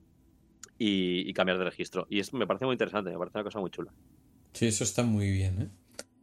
[0.77, 2.05] y, cambiar de registro.
[2.07, 3.91] Y es, me parece muy interesante, me parece una cosa muy chula.
[4.53, 5.69] Sí, eso está muy bien, ¿eh?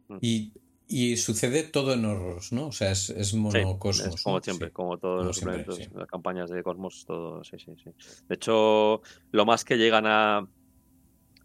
[0.07, 0.17] Mm.
[0.21, 0.53] Y
[0.91, 2.67] y sucede todo en horrors, ¿no?
[2.67, 4.23] O sea, es, es monocosmos.
[4.23, 7.91] como siempre, como todos los las campañas de Cosmos, todo, sí, sí, sí.
[8.27, 10.47] De hecho, lo más que llegan a,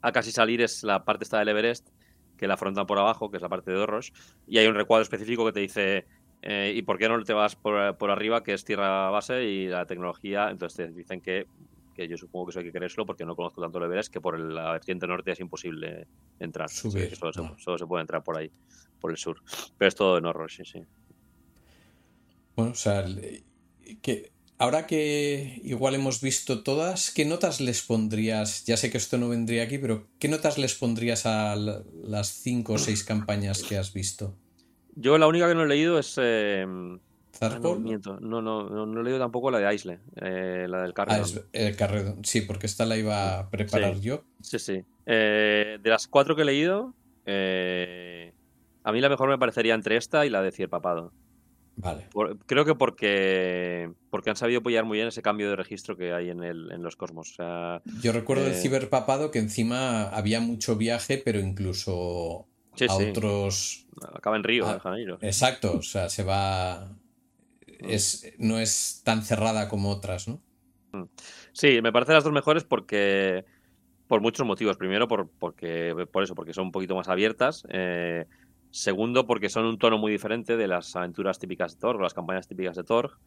[0.05, 1.89] a casi salir es la parte esta del Everest,
[2.37, 4.13] que la afrontan por abajo, que es la parte de horrors,
[4.47, 6.07] y hay un recuadro específico que te dice,
[6.43, 9.69] eh, ¿y por qué no te vas por, por, arriba, que es tierra base y
[9.69, 10.51] la tecnología?
[10.51, 11.47] Entonces te dicen que
[11.95, 14.21] que yo supongo que eso hay que querérselo porque no conozco tanto el Everest, que
[14.21, 16.07] por la vertiente norte es imposible
[16.39, 16.69] entrar.
[16.69, 18.51] Subir, solo, se, puede entrar por ahí,
[19.01, 19.41] por el sur.
[19.79, 20.81] Pero es todo en horror, sí, sí.
[22.57, 23.05] Bueno, o sea,
[24.03, 24.33] que
[24.65, 28.65] ahora que igual hemos visto todas, ¿qué notas les pondrías?
[28.65, 32.75] Ya sé que esto no vendría aquí, pero ¿qué notas les pondrías a las cinco
[32.75, 34.35] o seis campañas que has visto?
[34.97, 36.19] Yo la única que no he leído es...
[36.19, 36.65] Eh,
[37.43, 41.27] ah, no, no, no, no, he leído tampoco la de Isle, eh, la del Carredon.
[41.37, 44.25] Ah, el Carredon, sí, porque esta la iba a preparar yo.
[44.41, 44.83] Sí, sí.
[45.05, 46.95] Eh, de las cuatro que he leído,
[47.27, 51.13] a mí la mejor me parecería entre esta y la de Cierpapado.
[51.77, 52.07] Vale.
[52.47, 56.31] creo que porque, porque han sabido apoyar muy bien ese cambio de registro que hay
[56.31, 57.37] en, el, en los cosmos.
[58.01, 62.47] Yo recuerdo el ciberpapado que encima había mucho viaje, pero incluso
[62.89, 63.87] a otros.
[64.15, 65.19] Acaba en Río, de Janeiro.
[65.21, 66.97] Exacto, o sea, se va.
[67.67, 70.41] Es, no es tan cerrada como otras, ¿no?
[70.93, 71.05] Mm.
[71.53, 73.45] Sí, me parecen las dos mejores porque.
[74.07, 74.77] Por muchos motivos.
[74.77, 77.65] Primero, por, porque, por eso, porque son un poquito más abiertas.
[77.71, 78.27] Eh,
[78.75, 82.13] segundo, porque son un tono muy diferente de las aventuras típicas de Thor, o las
[82.13, 83.19] campañas típicas de Thor.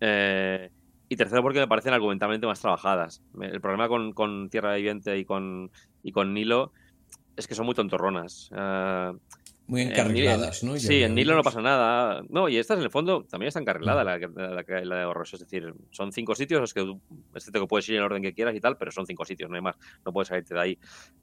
[0.00, 0.70] Eh,
[1.08, 3.20] y tercero, porque me parecen argumentalmente más trabajadas.
[3.40, 5.72] El problema con, con Tierra Viviente y con,
[6.04, 6.72] y con Nilo
[7.36, 8.50] es que son muy tontorronas.
[8.52, 9.14] Ah,
[9.66, 10.76] muy encarriladas, ¿no?
[10.76, 12.22] sí, en Nilo no pasa nada.
[12.28, 15.34] No, y estas en el fondo también está encarrilada la, la, la, de Horrors.
[15.34, 16.94] Es decir, son cinco sitios, es que,
[17.34, 19.50] es que puedes ir en el orden que quieras y tal, pero son cinco sitios,
[19.50, 19.76] no hay más.
[20.04, 20.78] No puedes salirte de ahí.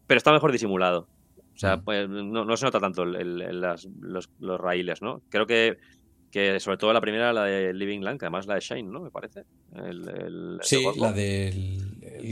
[0.08, 1.08] Pero está mejor disimulado.
[1.54, 5.22] O sea, pues, no, no, se nota tanto las, los, los, raíles, ¿no?
[5.30, 5.78] Creo que,
[6.32, 9.02] que sobre todo la primera, la de Living Land, que además la de Shane, ¿no?
[9.02, 9.44] Me parece.
[9.76, 11.92] El, sí, la del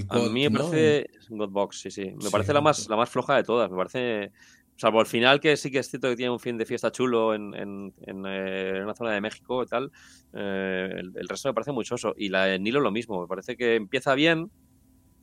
[0.10, 1.10] a mí me parece.
[1.30, 2.14] Godbox, sí, sí.
[2.22, 3.70] Me parece la más, la más floja de todas.
[3.70, 4.32] Me parece.
[4.76, 7.34] Salvo al final, que sí que es cierto que tiene un fin de fiesta chulo
[7.34, 9.92] en, en, en, eh, una zona de México y tal.
[10.34, 12.14] Eh, el, resto me parece muy soso.
[12.18, 13.20] Y la de Nilo lo mismo.
[13.22, 14.50] Me parece que empieza bien.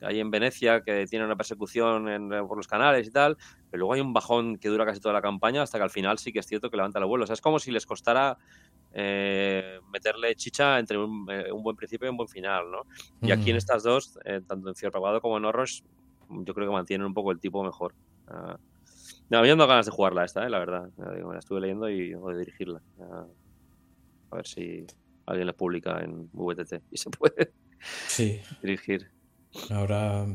[0.01, 3.37] Ahí en Venecia, que tiene una persecución eh, por los canales y tal.
[3.69, 6.17] Pero luego hay un bajón que dura casi toda la campaña hasta que al final
[6.19, 7.23] sí que es cierto que levanta el vuelo.
[7.23, 8.37] O sea, es como si les costara
[8.93, 12.81] eh, meterle chicha entre un, eh, un, buen principio y un buen final, ¿no?
[13.21, 15.83] Y aquí en estas dos, eh, tanto en Cierro como en Horrors,
[16.29, 17.93] yo creo que mantienen un poco el tipo mejor.
[18.27, 18.57] Uh,
[19.29, 20.89] no, me ganas de jugarla esta, la verdad.
[20.97, 22.81] la estuve leyendo y voy a dirigirla.
[24.31, 24.85] a ver si
[25.25, 27.51] alguien la publica en VTT y se puede
[28.07, 28.41] sí.
[28.61, 29.11] dirigir.
[29.69, 30.27] Ahora,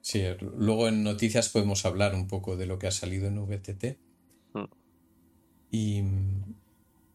[0.00, 0.22] sí,
[0.56, 3.98] luego en noticias podemos hablar un poco de lo que ha salido en VTT.
[4.54, 4.64] Mm.
[5.70, 6.02] Y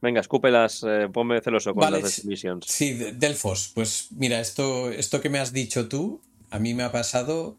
[0.01, 2.65] Venga, escúpelas, eh, ponme celoso con las Visions.
[2.67, 3.71] Sí, Delfos.
[3.75, 7.57] Pues mira, esto, esto que me has dicho tú, a mí me ha pasado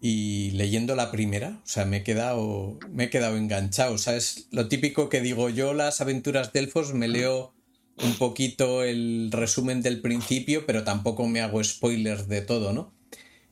[0.00, 3.98] y leyendo la primera, o sea, me he quedado, me he quedado enganchado.
[3.98, 4.46] ¿Sabes?
[4.52, 7.52] Lo típico que digo yo, las aventuras Delfos, me leo
[7.98, 12.92] un poquito el resumen del principio, pero tampoco me hago spoilers de todo, ¿no?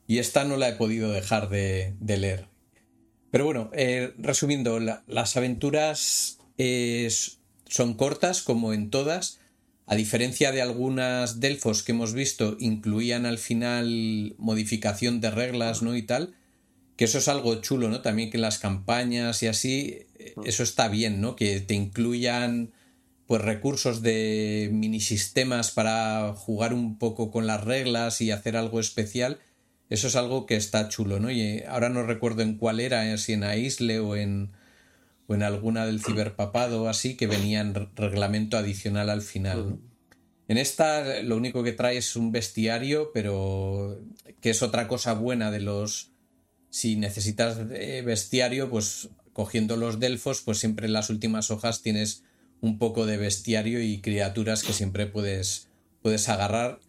[0.07, 2.47] Y esta no la he podido dejar de, leer.
[3.29, 6.39] Pero bueno, eh, resumiendo, las aventuras
[7.67, 9.39] son cortas como en todas.
[9.85, 15.95] A diferencia de algunas Delfos que hemos visto, incluían al final modificación de reglas, ¿no?
[15.95, 16.35] Y tal.
[16.97, 18.01] Que eso es algo chulo, ¿no?
[18.01, 20.07] También que las campañas y así,
[20.43, 21.35] eso está bien, ¿no?
[21.35, 22.73] Que te incluyan
[23.31, 28.81] pues recursos de mini sistemas para jugar un poco con las reglas y hacer algo
[28.81, 29.39] especial.
[29.89, 31.31] Eso es algo que está chulo, ¿no?
[31.31, 34.51] Y ahora no recuerdo en cuál era, si en Aisle o en,
[35.27, 39.79] o en alguna del ciberpapado o así que venía en reglamento adicional al final.
[40.49, 43.97] En esta lo único que trae es un bestiario, pero
[44.41, 46.11] que es otra cosa buena de los...
[46.69, 52.25] Si necesitas bestiario, pues cogiendo los delfos, pues siempre en las últimas hojas tienes
[52.61, 55.67] un poco de bestiario y criaturas que siempre puedes,
[56.01, 56.79] puedes agarrar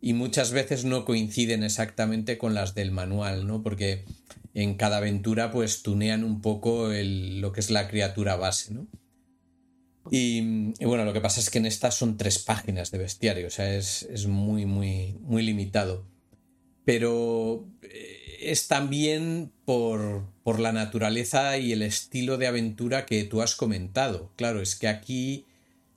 [0.00, 3.62] y muchas veces no coinciden exactamente con las del manual, ¿no?
[3.62, 4.04] Porque
[4.54, 8.86] en cada aventura pues tunean un poco lo que es la criatura base, ¿no?
[10.10, 13.50] Y, bueno, lo que pasa es que en estas son tres páginas de bestiario, o
[13.50, 16.06] sea, es, muy, muy, muy limitado.
[16.84, 23.42] Pero eh, es también por, por la naturaleza y el estilo de aventura que tú
[23.42, 24.30] has comentado.
[24.36, 25.44] Claro, es que aquí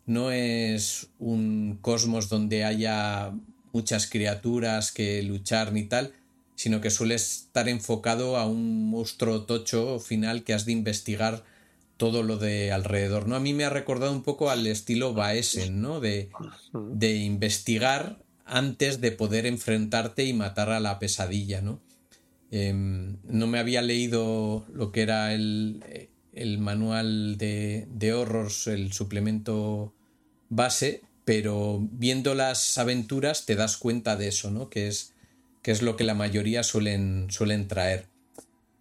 [0.06, 3.34] no es un cosmos donde haya
[3.72, 6.14] muchas criaturas que luchar ni tal,
[6.56, 11.44] sino que suele estar enfocado a un monstruo tocho final que has de investigar
[11.98, 13.36] todo lo de alrededor, ¿no?
[13.36, 16.00] A mí me ha recordado un poco al estilo Baesen, ¿no?
[16.00, 16.32] De,
[16.74, 21.80] de investigar antes de poder enfrentarte y matar a la pesadilla, ¿no?
[22.52, 28.92] Em, no me había leído lo que era el, el manual de, de horrors, el
[28.92, 29.94] suplemento
[30.50, 34.70] base, pero viendo las aventuras te das cuenta de eso, ¿no?
[34.70, 35.14] Que es
[35.62, 38.08] que es lo que la mayoría suelen, suelen traer.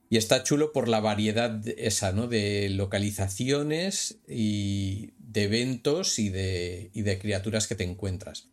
[0.09, 2.27] Y está chulo por la variedad esa, ¿no?
[2.27, 8.49] De localizaciones y de eventos y de, y de criaturas que te encuentras.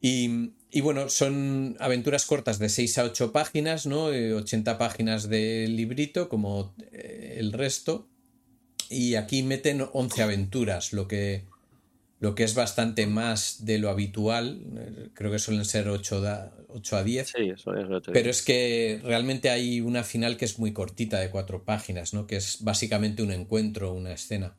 [0.00, 0.52] Y,
[0.82, 4.04] bueno, son aventuras cortas de 6 a 8 páginas, ¿no?
[4.04, 8.06] 80 eh, páginas de librito, como eh, el resto.
[8.90, 11.44] Y aquí meten 11 aventuras, lo que,
[12.20, 14.62] lo que es bastante más de lo habitual.
[14.76, 16.22] Eh, creo que suelen ser 8,
[16.68, 17.28] 8 a 10.
[17.28, 21.18] Sí, eso es 8 Pero es que realmente hay una final que es muy cortita,
[21.18, 22.26] de 4 páginas, ¿no?
[22.26, 24.56] Que es básicamente un encuentro, una escena.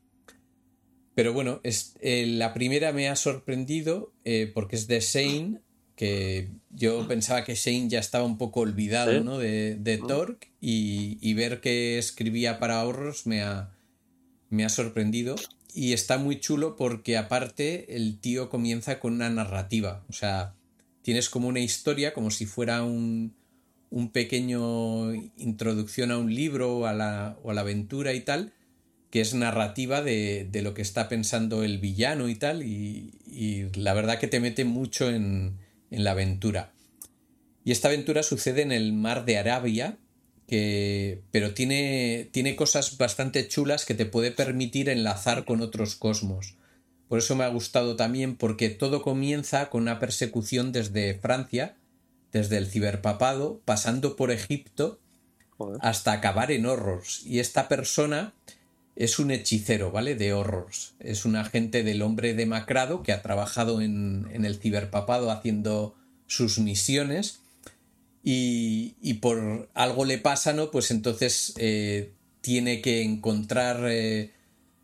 [1.20, 5.60] Pero bueno, es, eh, la primera me ha sorprendido eh, porque es de Shane,
[6.00, 9.38] que yo pensaba que Shane ya estaba un poco olvidado ¿no?
[9.38, 13.72] de, de Torque y, ver que escribía para ahorros me ha,
[14.50, 15.36] me ha sorprendido.
[15.74, 20.06] Y está muy chulo porque aparte el tío comienza con una narrativa.
[20.08, 20.56] O sea,
[21.02, 23.36] tienes como una historia, como si fuera un,
[23.90, 28.54] un pequeño introducción a un libro a la, o a la aventura y tal
[29.10, 33.64] que es narrativa de, de, lo que está pensando el villano y tal, y, y
[33.74, 35.58] la verdad que te mete mucho en,
[35.92, 36.74] en, la aventura.
[37.64, 39.98] Y esta aventura sucede en el mar de Arabia,
[40.48, 46.56] que, pero tiene, tiene cosas bastante chulas que te puede permitir enlazar con otros cosmos.
[47.08, 51.78] Por eso me ha gustado también, porque todo comienza con una persecución desde Francia,
[52.32, 55.00] desde el ciberpapado, pasando por Egipto,
[55.82, 57.26] hasta acabar en Horrors.
[57.26, 58.34] Y esta persona
[59.00, 60.16] es un hechicero, ¿vale?
[60.16, 60.94] De horrors.
[61.00, 65.96] Es un agente del hombre demacrado que ha trabajado en, el ciberpapado haciendo
[66.28, 67.40] sus misiones
[68.26, 70.70] y, y, por algo le pasa, ¿no?
[70.70, 73.90] Pues entonces eh, tiene que encontrar...
[73.90, 74.34] Eh,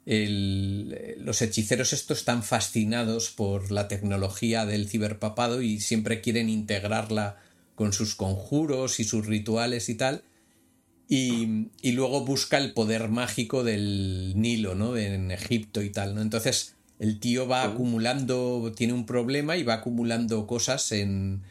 [0.07, 7.37] los hechiceros estos están fascinados por la tecnología del ciberpapado y siempre quieren integrarla
[7.73, 10.23] con sus conjuros y sus rituales y tal
[11.07, 14.97] y, y, luego busca el poder mágico del Nilo, ¿no?
[14.97, 16.21] En Egipto y tal, ¿no?
[16.21, 21.43] Entonces el tío va acumulando, tiene un problema y va acumulando cosas en...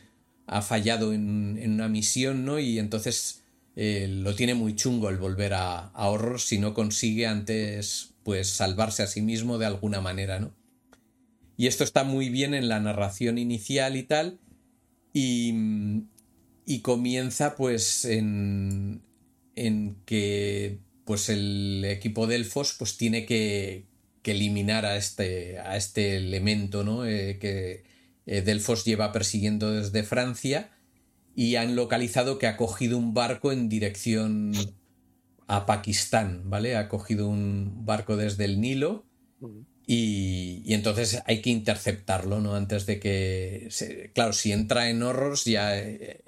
[0.47, 2.59] ha fallado en, en una misión, ¿no?
[2.59, 3.43] Y entonces
[3.77, 8.49] eh, lo tiene muy chungo el volver a, a horror si no consigue antes pues
[8.49, 10.53] salvarse a sí mismo de alguna manera, ¿no?
[11.57, 14.39] Y esto está muy bien en la narración inicial y tal.
[15.13, 15.55] Y,
[16.67, 19.03] y comienza pues en,
[19.57, 23.87] en que pues el equipo Delfos pues tiene que,
[24.23, 27.07] que eliminar a este, a este elemento ¿no?
[27.07, 27.85] Eh, que
[28.27, 30.71] eh, Delfos lleva persiguiendo desde Francia
[31.37, 34.55] y han localizado que ha cogido un barco en dirección
[35.47, 36.77] a Pakistán, ¿vale?
[36.77, 39.05] Ha cogido un barco desde el Nilo
[39.87, 42.55] y, y entonces hay que interceptarlo, ¿no?
[42.55, 43.69] Antes de que...
[44.15, 46.23] claro, si entra en horrors ya eh,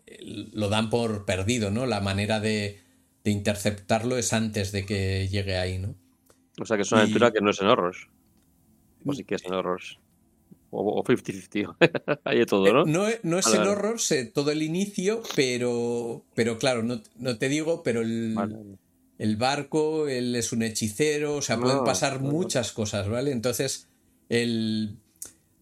[0.53, 1.87] lo dan por perdido, ¿no?
[1.87, 2.81] La manera de,
[3.27, 5.97] de interceptarlo es antes de que llegue ahí, ¿no?
[6.61, 8.07] O sea que es una aventura que no es en horrors.
[9.05, 9.99] O sí que es en horrors.
[10.70, 12.20] O 50-50.
[12.24, 13.09] Hay de todo, ¿no?
[13.09, 17.37] Eh, no, no, es en horrors eh, todo el inicio, pero, pero claro, no, no
[17.37, 18.37] te digo, pero el,
[19.18, 23.33] el, barco, él es un hechicero, o sea, pueden ah, pasar muchas cosas, ¿vale?
[23.33, 23.89] Entonces,
[24.29, 24.99] el,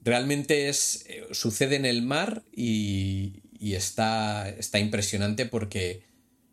[0.02, 6.02] realmente es, eh, sucede en el mar y, y está, está impresionante porque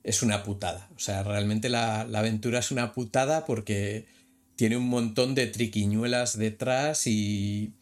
[0.04, 0.90] es una putada.
[0.96, 4.06] O sea, realmente la, aventura es una putada porque
[4.56, 7.74] tiene un montón de triquiñuelas detrás y,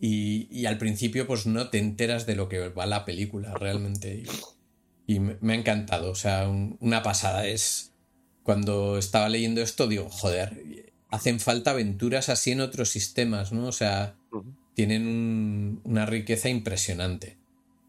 [0.00, 4.24] y, al principio pues no te enteras de lo que va la película realmente.
[5.06, 7.46] Y, me, ha encantado, o sea, una pasada.
[7.46, 7.92] Es
[8.42, 13.66] cuando estaba leyendo esto digo, joder, hacen falta aventuras así en otros sistemas, ¿no?
[13.66, 14.16] O sea,
[14.74, 17.36] tienen una riqueza impresionante.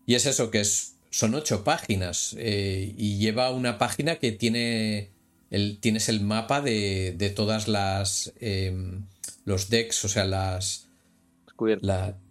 [0.05, 5.09] Y es eso, que es son ocho páginas eh, y lleva una página que tiene
[5.51, 9.03] el, tienes el mapa de, de todas las em,
[9.45, 10.88] los decks, o sea, las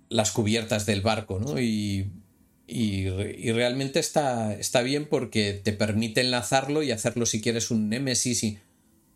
[0.09, 1.61] las cubiertas del barco, ¿no?
[1.61, 2.11] Y,
[2.67, 3.09] y,
[3.53, 8.59] realmente está, está bien porque te permite enlazarlo y hacerlo si quieres un Nemesis y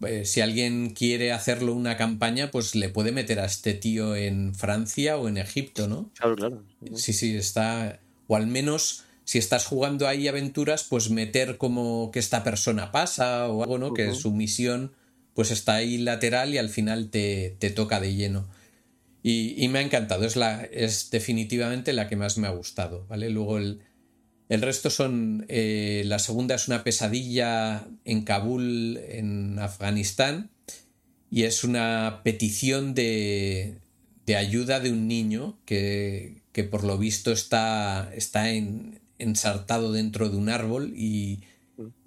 [0.06, 4.54] eh, si alguien quiere hacerlo una campaña, pues le puede meter a este tío en
[4.54, 6.10] Francia o en Egipto, ¿no?
[6.14, 6.62] Claro, claro.
[6.94, 7.98] Sí, sí, está.
[8.28, 13.48] O al menos si estás jugando ahí aventuras, pues meter como que esta persona pasa
[13.48, 13.94] o algo, ¿no?
[13.94, 14.92] Que su misión
[15.34, 18.48] pues está ahí lateral y al final te, te toca de lleno.
[19.26, 23.30] Y, me ha encantado, es, la, es definitivamente la que más me ha gustado, ¿vale?
[23.30, 23.80] Luego el,
[24.50, 30.50] el resto son, eh, la segunda es una pesadilla en Kabul, en Afganistán,
[31.30, 33.78] y es una petición de,
[34.26, 40.28] de ayuda de un niño que, que por lo visto está, está en, ensartado dentro
[40.28, 41.42] de un árbol y,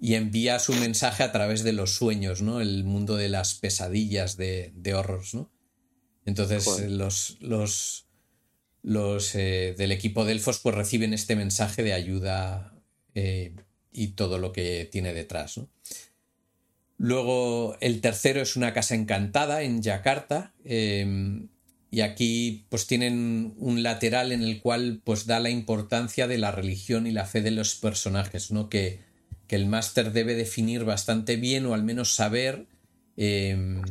[0.00, 2.60] y, envía su mensaje a través de los sueños, ¿no?
[2.60, 5.50] El mundo de las pesadillas de, de horrors, ¿no?
[6.24, 8.06] Entonces los, los,
[8.82, 12.74] los del equipo Delfos pues reciben este mensaje de ayuda
[13.92, 15.58] y todo lo que tiene detrás.
[15.58, 15.68] ¿no?
[16.98, 20.52] Luego el tercero es una casa encantada en Yakarta.
[20.64, 21.48] Em,
[21.90, 26.50] y aquí pues tienen un lateral en el cual pues da la importancia de la
[26.50, 28.68] religión y la fe de los personajes, ¿no?
[28.68, 29.00] Que,
[29.46, 32.66] que el máster debe definir bastante bien o al menos saber
[33.16, 33.82] em,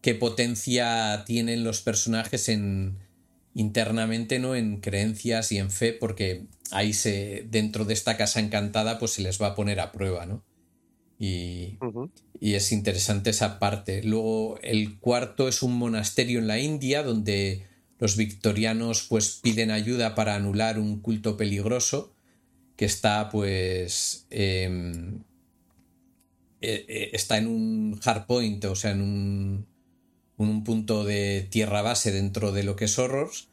[0.00, 2.98] qué potencia tienen los personajes en
[3.54, 4.54] internamente, ¿no?
[4.54, 9.22] En creencias y en fe, porque ahí se, dentro de esta casa encantada, pues se
[9.22, 10.42] les va a poner a prueba, ¿no?
[11.22, 11.78] Y,
[12.40, 14.02] y es interesante esa parte.
[14.02, 17.64] Luego el cuarto es un monasterio en la India donde
[18.00, 22.12] los victorianos pues piden ayuda para anular un culto peligroso
[22.74, 25.20] que está pues em,
[26.60, 29.66] e, e, está en un hard point, o sea, en un,
[30.38, 33.46] un punto de tierra base dentro de lo que es Horrors.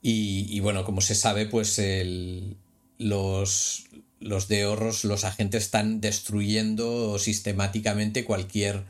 [0.00, 2.56] Y, y bueno, como se sabe, pues el,
[2.96, 3.84] los,
[4.20, 8.84] los de Horros, los agentes están destruyendo sistemáticamente cualquier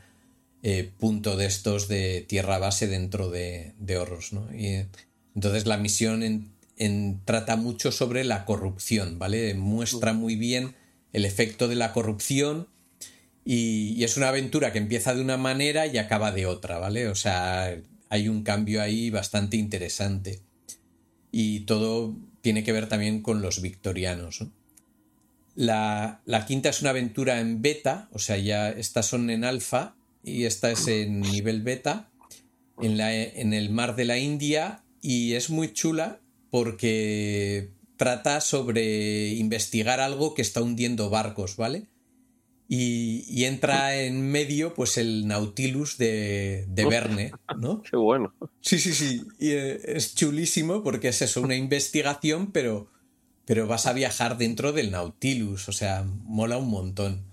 [0.63, 4.33] eh, punto de estos de tierra base dentro de, de Horros.
[4.33, 4.47] ¿no?
[4.55, 4.85] Y,
[5.35, 6.51] entonces la misión
[7.25, 9.53] trata mucho sobre la corrupción, ¿vale?
[9.53, 10.75] Muestra muy bien
[11.13, 12.67] el efecto de la corrupción
[13.45, 17.07] y, y, es una aventura que empieza de una manera y acaba de otra, ¿vale?
[17.07, 17.77] O sea,
[18.09, 20.41] hay un cambio ahí bastante interesante.
[21.31, 24.41] Y todo tiene que ver también con los victorianos.
[24.41, 24.51] ¿no?
[25.57, 30.43] La, quinta es una aventura en beta, o sea, ya estas son en alfa y
[30.43, 32.11] esta es en nivel beta,
[32.79, 39.29] en, la, en el mar de la India y es muy chula porque trata sobre
[39.29, 41.87] investigar algo que está hundiendo barcos, ¿vale?
[42.69, 47.81] Y, entra en medio pues el Nautilus de, de Verne, ¿no?
[47.89, 48.35] Qué bueno.
[48.61, 49.23] Sí, sí, sí.
[49.39, 52.91] Y eh, es chulísimo porque es eso, una investigación, pero
[53.47, 57.23] pero vas a viajar dentro del Nautilus, o sea, mola un montón.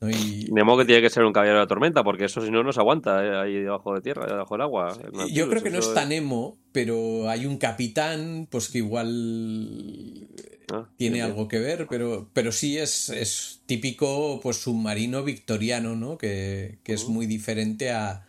[0.00, 0.10] ¿no?
[0.10, 0.50] Y...
[0.50, 2.72] modo que tiene que ser un caballero de la tormenta, porque eso si no, no
[2.72, 4.98] se aguanta eh, ahí debajo de tierra, debajo del agua.
[5.32, 10.26] Yo creo que no es tan emo, pero hay un capitán, pues que igual
[10.72, 16.18] ah, tiene algo que ver, pero, pero sí es, es típico pues submarino victoriano, ¿no?
[16.18, 18.26] Que, que es muy diferente a,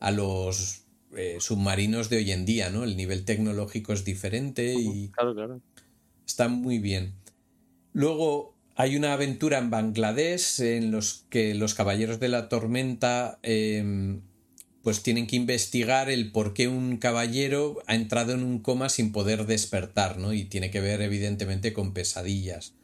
[0.00, 0.82] a los
[1.14, 2.82] eh, submarinos de hoy en día, ¿no?
[2.82, 5.10] El nivel tecnológico es diferente y...
[5.10, 5.60] Claro, claro.
[6.26, 7.14] Está muy bien.
[7.92, 14.22] Luego hay una aventura en Bangladesh en los que los caballeros de la tormenta em,
[14.82, 19.12] pues tienen que investigar el por qué un caballero ha entrado en un coma sin
[19.12, 20.32] poder despertar, ¿no?
[20.32, 22.74] Y tiene que ver evidentemente con pesadillas.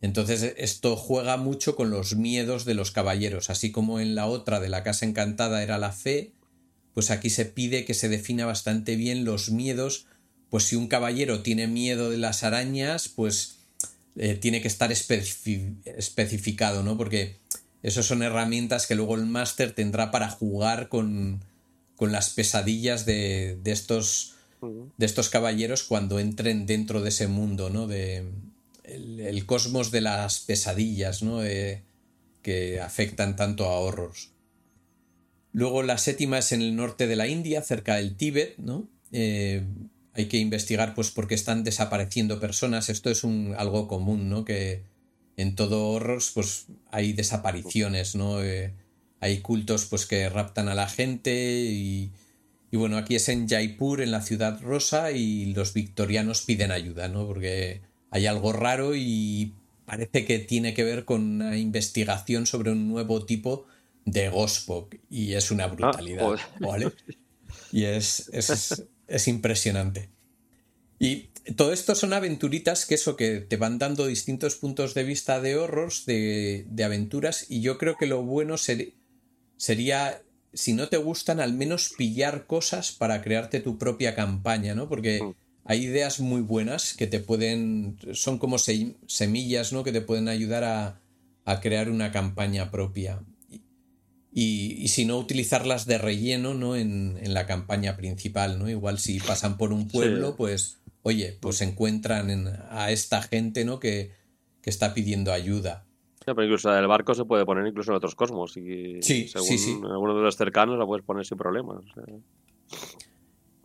[0.00, 4.60] Entonces esto juega mucho con los miedos de los caballeros, así como en la otra
[4.60, 6.32] de la casa encantada era la fe,
[6.94, 10.06] pues aquí se pide que se defina bastante bien los miedos
[10.50, 13.56] pues si un caballero tiene miedo de las arañas, pues
[14.16, 16.96] eh, tiene que estar especificado, ¿no?
[16.96, 17.36] Porque
[17.82, 21.44] esas son herramientas que luego el máster tendrá para jugar con,
[21.96, 27.70] con las pesadillas de, de, estos, de estos caballeros cuando entren dentro de ese mundo,
[27.70, 27.86] ¿no?
[27.86, 28.24] De,
[28.84, 31.44] el, cosmos de las pesadillas, ¿no?
[31.44, 31.82] Eh,
[32.42, 34.30] que afectan tanto a horrors.
[35.52, 38.88] Luego la séptima es en el norte de la India, cerca del Tíbet, ¿no?
[39.12, 39.64] Eh,
[40.14, 42.88] hay que investigar pues por qué están desapareciendo personas.
[42.88, 44.44] Esto es un, algo común, ¿no?
[44.44, 44.82] Que
[45.36, 48.42] en todo horrors pues hay desapariciones, ¿no?
[48.42, 48.74] Eh,
[49.20, 52.10] hay cultos pues que raptan a la gente y,
[52.70, 57.08] y, bueno, aquí es en Jaipur, en la ciudad rosa y los victorianos piden ayuda,
[57.08, 57.26] ¿no?
[57.26, 57.80] Porque
[58.10, 59.54] hay algo raro y
[59.86, 63.66] parece que tiene que ver con una investigación sobre un nuevo tipo
[64.04, 66.92] de Gospok y es una brutalidad, ah, ¿vale?
[67.70, 70.10] Y es, es es impresionante.
[70.98, 75.40] Y todo esto son aventuritas que eso, que te van dando distintos puntos de vista
[75.40, 80.96] de horrors, de, de aventuras, y yo creo que lo bueno sería, si no te
[80.96, 84.88] gustan, al menos pillar cosas para crearte tu propia campaña, ¿no?
[84.88, 85.34] Porque mm.
[85.64, 89.84] hay ideas muy buenas que te pueden, son como semillas, ¿no?
[89.84, 91.00] Que te pueden ayudar a,
[91.44, 93.22] a crear una campaña propia
[94.40, 96.76] y, si no utilizarlas de relleno ¿no?
[96.76, 98.68] En, la campaña principal, ¿no?
[98.68, 103.80] Igual si pasan por un pueblo, pues, oye, pues encuentran a esta gente, ¿no?
[103.80, 104.16] Que,
[104.64, 105.86] está pidiendo ayuda.
[106.26, 108.54] pero incluso el barco se puede poner incluso en otros cosmos.
[108.58, 111.82] Y sí, según sí, alguno de los cercanos la puedes poner sin problemas.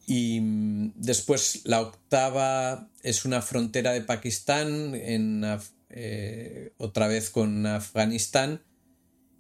[0.08, 5.44] Y mm, después la octava es una frontera de Pakistán, en,
[5.90, 8.62] eh, otra vez con Afganistán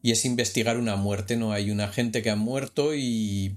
[0.03, 1.53] y es investigar una muerte, ¿no?
[1.53, 3.55] Hay una gente que ha muerto y,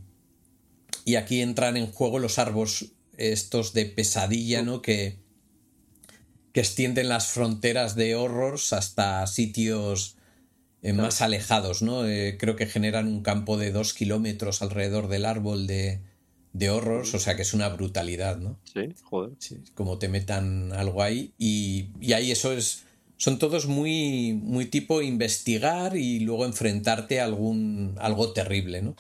[1.05, 4.81] y aquí entran en juego los árboles, estos de pesadilla, ¿no?
[4.81, 5.19] Que,
[6.53, 10.17] que extienden las fronteras de horrors hasta sitios
[10.83, 12.07] eh, más alejados, ¿no?
[12.07, 16.01] Eh, creo que generan un campo de dos kilómetros alrededor del árbol de,
[16.53, 18.59] de horrors, o sea que es una brutalidad, ¿no?
[18.73, 19.33] Sí, joder.
[19.75, 21.35] como te metan algo ahí.
[21.39, 22.85] Y, y, ahí eso es.
[23.17, 27.95] Son todos muy, muy tipo investigar y luego enfrentarte a algún.
[27.99, 28.97] algo terrible, ¿no?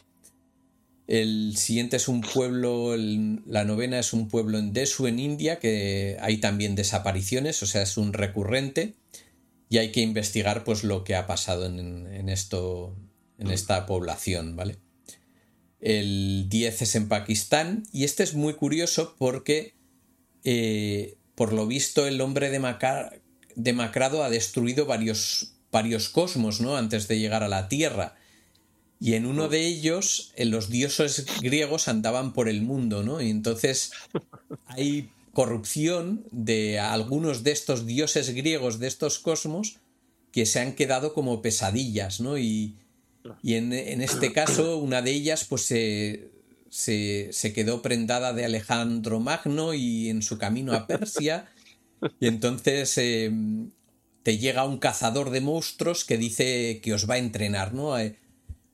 [1.06, 6.16] El siguiente es un pueblo, la novena es un pueblo en Desu, en India, que
[6.20, 8.94] hay también desapariciones, o sea, es un recurrente
[9.68, 12.96] y hay que investigar pues lo que ha pasado en, esto,
[13.38, 14.78] en esta población, ¿vale?
[15.80, 19.74] El 10 es en Pakistán y este es muy curioso porque
[20.42, 22.50] eh, por lo visto el hombre
[23.56, 26.76] demacrado ha destruido varios, varios cosmos, ¿no?
[26.76, 28.14] Antes de llegar a la Tierra.
[29.00, 33.20] Y en uno de ellos, los dioses griegos andaban por el mundo, ¿no?
[33.20, 33.92] Y entonces
[34.66, 39.76] hay corrupción de algunos de estos dioses griegos de estos cosmos
[40.32, 42.38] que se han quedado como pesadillas, ¿no?
[42.38, 42.76] Y,
[43.42, 46.30] en, este caso, una de ellas, pues se,
[46.70, 51.48] se, quedó prendada de Alejandro Magno y en su camino a Persia.
[52.20, 53.30] Y entonces eh,
[54.22, 57.98] te llega un cazador de monstruos que dice que os va a entrenar, ¿no?
[57.98, 58.18] Eh,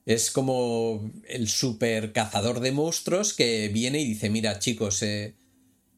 [0.07, 5.35] es como el super cazador de monstruos que viene y dice, mira chicos, eh,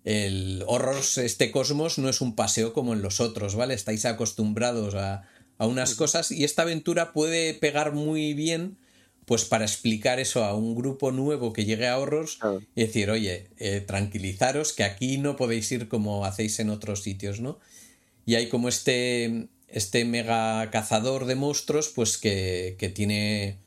[0.05, 3.75] el horror, este cosmos no es un paseo como en los otros, ¿vale?
[3.75, 8.77] Estáis acostumbrados a, a unas cosas y esta aventura puede pegar muy bien
[9.27, 12.39] pues para explicar eso a un grupo nuevo que llegue a Horrors
[12.75, 17.41] y decir, oye, eh, tranquilizaros que aquí no podéis ir como hacéis en otros sitios,
[17.41, 17.59] ¿no?
[18.27, 23.59] Y hay como este, este mega cazador de monstruos, pues que, que tiene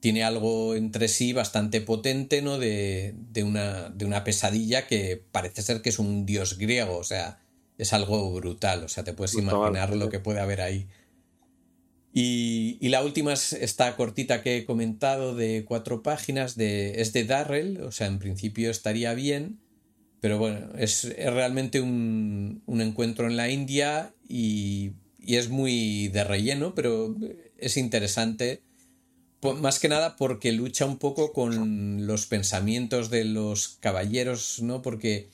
[0.00, 2.58] tiene algo entre sí bastante potente, ¿no?
[2.58, 7.04] De, de, una, de una pesadilla que parece ser que es un dios griego, o
[7.04, 7.38] sea,
[7.78, 10.88] es algo brutal, o sea, te puedes imaginar lo que puede haber ahí.
[12.14, 17.24] Y, la última es esta cortita que he comentado de cuatro páginas, de, es de
[17.24, 19.60] Darrell, o sea, en principio estaría bien,
[20.20, 26.08] pero bueno, es, es realmente un, un, encuentro en la India y, y es muy
[26.08, 27.16] de relleno, pero
[27.56, 28.62] es interesante
[29.42, 34.82] más que nada porque lucha un poco con los pensamientos de los caballeros, ¿no?
[34.82, 35.30] Porque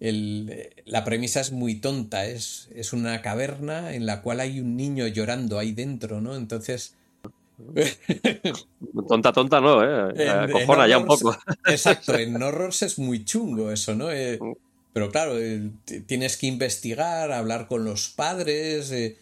[0.00, 4.76] el, la premisa es muy tonta, es, es una caverna en la cual hay un
[4.76, 6.36] niño llorando ahí dentro, ¿no?
[6.36, 6.94] Entonces...
[9.08, 10.28] tonta, tonta, no, ¿eh?
[10.28, 11.36] Acojona ya un poco.
[11.66, 14.12] Exacto, en Horrors es muy chungo eso, ¿no?
[14.12, 14.52] Eh, mm.
[14.92, 15.70] pero claro, eh,
[16.06, 18.92] tienes que investigar, hablar con los padres...
[18.92, 19.16] Eh,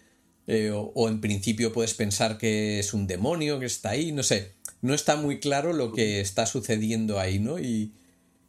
[0.47, 4.53] eh, o, en principio puedes pensar que es un demonio que está ahí, no sé,
[4.81, 7.59] no está muy claro lo que está sucediendo ahí, ¿no?
[7.59, 7.91] Y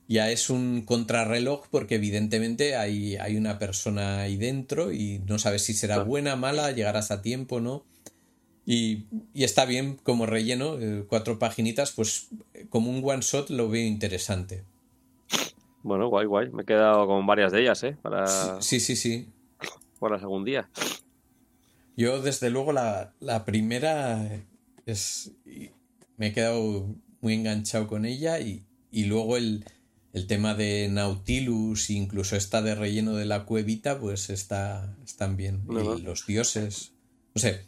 [0.09, 5.63] ya es un contrarreloj porque evidentemente hay, hay una persona ahí dentro y no sabes
[5.63, 7.85] si será buena, mala, llegarás a tiempo, ¿no?
[8.67, 12.29] Y, y está bien como relleno, eh, cuatro paginitas, pues
[12.69, 14.65] como un one shot lo veo interesante.
[15.83, 16.51] Bueno, guay, guay.
[16.51, 17.97] Me he quedado con varias de ellas, ¿eh?
[18.03, 18.61] Para...
[18.61, 19.29] Sí, sí, sí.
[19.99, 20.69] Para algún día.
[21.97, 23.13] Yo, desde luego, la,
[23.47, 24.43] primera
[24.87, 25.33] es.
[26.17, 29.65] Me he quedado muy enganchado con ella y, luego el,
[30.27, 35.63] tema de Nautilus, incluso esta de relleno de la cuevita, pues está, están bien.
[35.71, 36.93] Y los dioses.
[37.35, 37.67] No sé.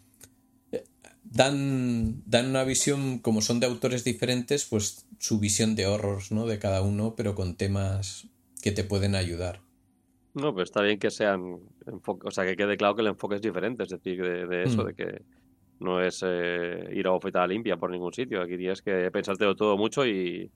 [1.23, 6.47] Dan, dan una visión, como son de autores diferentes, pues su visión de horrors, ¿no?
[6.47, 8.27] De cada uno, pero con temas
[8.63, 9.61] que te pueden ayudar.
[10.35, 11.61] No, pues está bien que sean,
[12.05, 14.87] o sea, que quede claro que el enfoque es diferente, es decir, de, eso, mm.
[14.87, 15.23] de que
[15.81, 18.43] no es eh, ir a oferta limpia por ningún sitio.
[18.43, 20.51] Aquí tienes que pensártelo todo mucho y,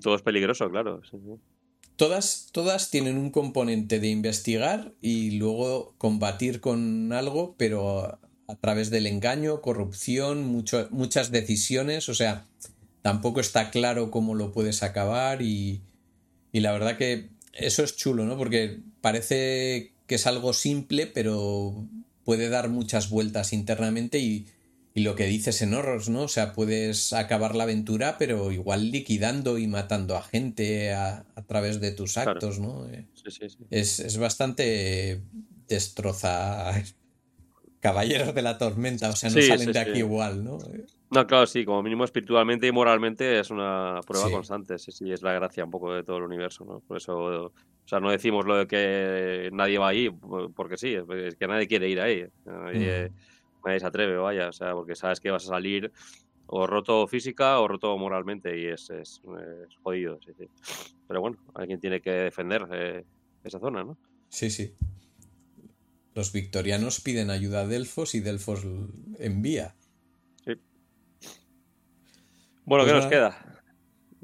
[0.00, 1.00] todo es peligroso, claro.
[1.96, 8.18] Todas, todas tienen un componente de investigar y luego combatir con algo, pero
[8.48, 12.46] a, través del engaño, corrupción, mucho, muchas decisiones, o sea,
[13.02, 15.82] tampoco está claro cómo lo puedes acabar y,
[16.52, 18.36] y la verdad que eso es chulo, ¿no?
[18.36, 21.86] Porque parece que es algo simple, pero
[22.24, 24.46] puede dar muchas vueltas internamente y,
[25.02, 26.22] lo que dices en Horrors, ¿no?
[26.22, 31.80] O sea, puedes acabar la aventura, pero igual liquidando y matando a gente a, través
[31.80, 32.86] de tus actos, ¿no?
[33.14, 33.58] Sí, sí, sí.
[33.70, 35.20] Es, es bastante
[35.68, 36.72] destroza
[37.80, 40.58] caballeros de la tormenta, o sea, no salen de aquí igual, ¿no?
[41.10, 45.22] No, claro, sí, como mínimo espiritualmente y moralmente es una prueba constante, sí, sí, es
[45.22, 46.80] la gracia un poco de todo el universo, ¿no?
[46.80, 47.52] Por eso, o
[47.84, 50.10] sea, no decimos lo de que nadie va ahí,
[50.54, 52.24] porque sí, es que nadie quiere ir ahí,
[53.66, 55.92] nadie, se atreve, vaya, o sea, porque sabes que vas a salir
[56.46, 59.20] o roto física o roto moralmente y es, es,
[59.82, 60.18] jodido.
[60.24, 60.48] Sí, sí.
[61.08, 63.04] Pero bueno, alguien tiene que defender eh,
[63.44, 63.98] esa zona, ¿no?
[64.28, 64.74] Sí, sí.
[66.14, 68.64] Los victorianos piden ayuda a Delfos y Delfos
[69.18, 69.74] envía.
[70.44, 70.52] Sí.
[72.64, 73.62] Bueno, ¿qué pues nos queda?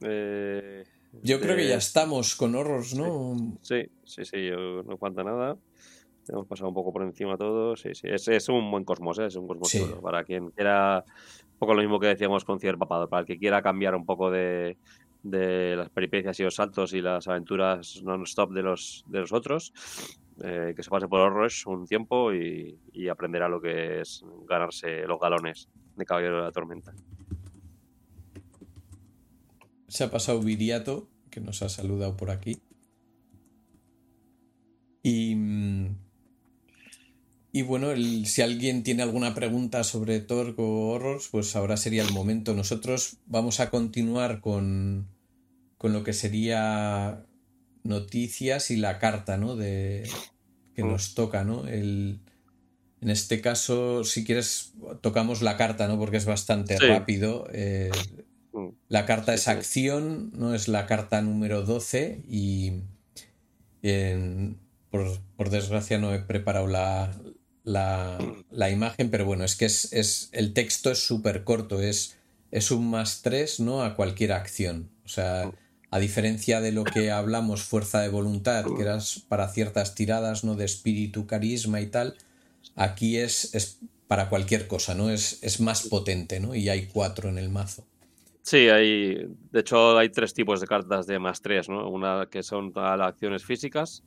[0.02, 0.84] Eh,
[1.22, 3.58] yo creo que ya estamos con horrors, ¿no?
[3.62, 5.58] Sí, sí, sí, no falta nada.
[6.28, 7.76] Hemos pasado un poco por encima todo.
[7.76, 8.08] Sí, sí.
[8.08, 9.26] Es, es un buen cosmos, ¿eh?
[9.26, 13.08] es un cosmos Para quien quiera, un poco lo mismo que decíamos con Cier Papado,
[13.08, 14.76] para el que quiera cambiar un poco de,
[15.22, 19.72] de las peripecias y los saltos y las aventuras non-stop de los, de los otros,
[20.42, 25.06] eh, que se pase por horrors un tiempo y, y aprenderá lo que es ganarse
[25.06, 26.92] los galones de Caballero de la Tormenta.
[29.88, 32.62] Se ha pasado Viriato, que nos ha saludado por aquí.
[35.02, 35.96] Y mm,
[37.54, 37.88] y bueno,
[38.24, 42.54] si alguien tiene alguna pregunta sobre Torque o Horrors, pues ahora sería el momento.
[42.54, 45.08] Nosotros vamos a continuar con,
[45.76, 47.26] con lo que sería
[47.84, 49.54] noticias y la carta, ¿no?
[49.54, 50.08] De,
[50.74, 51.68] que nos toca, ¿no?
[51.68, 52.20] El,
[53.02, 54.72] en este caso, si quieres,
[55.02, 55.98] tocamos la carta, ¿no?
[55.98, 57.48] Porque es bastante rápido.
[57.52, 57.90] Eh,
[58.54, 58.68] mm.
[58.88, 60.54] la carta es acción, ¿no?
[60.54, 62.80] Es la carta número 12 y
[64.88, 67.10] por, por, desgracia no he preparado la,
[67.64, 68.18] la,
[68.50, 72.16] la imagen, pero bueno, es que es, es el texto es súper corto, es,
[72.50, 73.82] es un más tres ¿no?
[73.82, 74.90] a cualquier acción.
[75.04, 75.52] O sea,
[75.90, 78.98] a diferencia de lo que hablamos, fuerza de voluntad, que era
[79.28, 80.54] para ciertas tiradas, ¿no?
[80.54, 82.16] De espíritu, carisma y tal,
[82.76, 85.10] aquí es, es para cualquier cosa, ¿no?
[85.10, 86.54] Es, es más potente, ¿no?
[86.54, 87.84] Y hay cuatro en el mazo.
[88.42, 91.88] Sí, hay, de hecho hay tres tipos de cartas de más tres, ¿no?
[91.88, 94.02] Una que son las acciones físicas,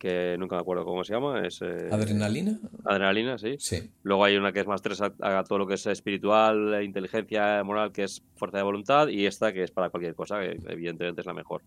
[0.00, 1.46] que nunca me acuerdo cómo se llama.
[1.46, 2.58] Es, eh, ¿Adrenalina?
[2.84, 3.56] Adrenalina, sí.
[3.58, 3.90] sí.
[4.02, 7.92] Luego hay una que es más tres a, todo lo que es espiritual, inteligencia moral,
[7.92, 11.26] que es fuerza de voluntad, y esta que es para cualquier cosa, que evidentemente es
[11.26, 11.62] la mejor.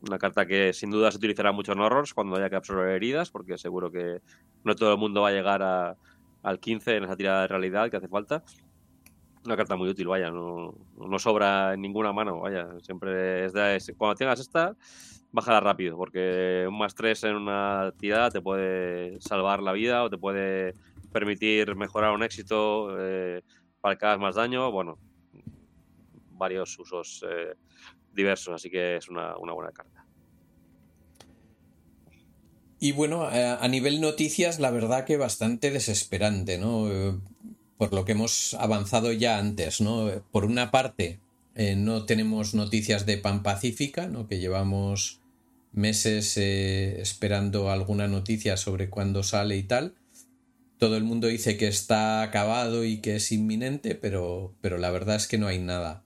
[0.00, 3.30] Una carta que sin duda se utilizará mucho en horrors cuando haya que absorber heridas,
[3.30, 4.20] porque seguro que
[4.64, 5.96] no todo el mundo va a llegar a,
[6.42, 8.42] al 15 en esa tirada de realidad que hace falta.
[9.44, 12.68] Una carta muy útil, vaya, no, no sobra en ninguna mano, vaya.
[12.80, 14.76] Siempre es de, cuando tengas esta,
[15.32, 20.10] bájala rápido, porque un más 3 en una tirada te puede salvar la vida o
[20.10, 20.74] te puede
[21.10, 23.42] permitir mejorar un éxito eh,
[23.80, 24.70] para que hagas más daño.
[24.70, 24.98] Bueno,
[26.32, 27.54] varios usos eh,
[28.14, 30.06] diversos, así que es una, buena carta.
[32.78, 37.20] Y bueno, eh, a nivel noticias, la verdad que bastante desesperante, ¿no?
[37.78, 40.10] Por lo que hemos avanzado ya antes, ¿no?
[40.30, 41.20] Por una parte,
[41.54, 44.26] no tenemos noticias de Pan Pacífica, ¿no?
[44.26, 45.21] Que llevamos
[45.72, 49.94] meses eh, esperando alguna noticia sobre cuándo sale y tal.
[50.78, 55.16] Todo el mundo dice que está acabado y que es inminente, pero, pero la verdad
[55.16, 56.04] es que no hay nada.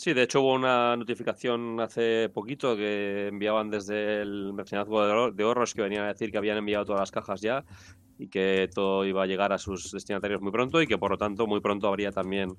[0.00, 5.74] Sí, de hecho hubo una notificación hace poquito que enviaban desde el mercenazgo de Horros
[5.74, 7.66] que venían a decir que habían enviado todas las cajas ya
[8.18, 11.18] y que todo iba a llegar a sus destinatarios muy pronto y que por lo
[11.18, 12.56] tanto muy pronto habría también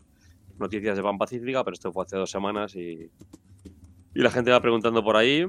[0.60, 3.10] noticias de Pan Pacífica, pero esto fue hace dos semanas y,
[4.14, 5.48] y la gente va preguntando por ahí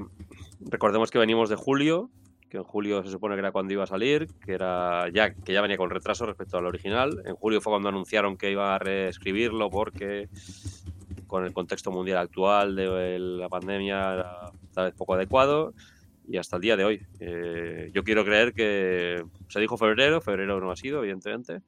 [0.69, 2.09] Recordemos que venimos de julio,
[2.49, 5.53] que en julio se supone que era cuando iba a salir, que era ya que
[5.53, 7.21] ya venía con retraso respecto al original.
[7.25, 10.29] En julio fue cuando anunciaron que iba a reescribirlo porque
[11.27, 15.73] con el contexto mundial actual de la pandemia era tal vez poco adecuado
[16.27, 17.01] y hasta el día de hoy.
[17.19, 21.61] Eh, yo quiero creer que se dijo febrero, febrero no ha sido, evidentemente.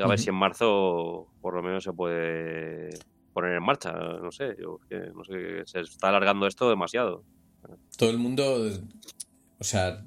[0.00, 2.90] A ver si en marzo por lo menos se puede
[3.32, 3.92] poner en marcha.
[3.92, 4.78] No sé, yo,
[5.14, 7.24] no sé, se está alargando esto demasiado
[7.96, 8.70] todo el mundo,
[9.58, 10.04] o sea,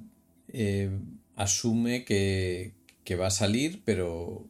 [0.52, 0.90] eh,
[1.36, 2.74] asume que,
[3.20, 4.48] va a salir, pero,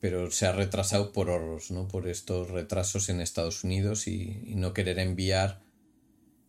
[0.00, 1.86] pero se ha retrasado por horros, ¿no?
[1.86, 5.60] Por estos retrasos en Estados Unidos y, no querer enviar,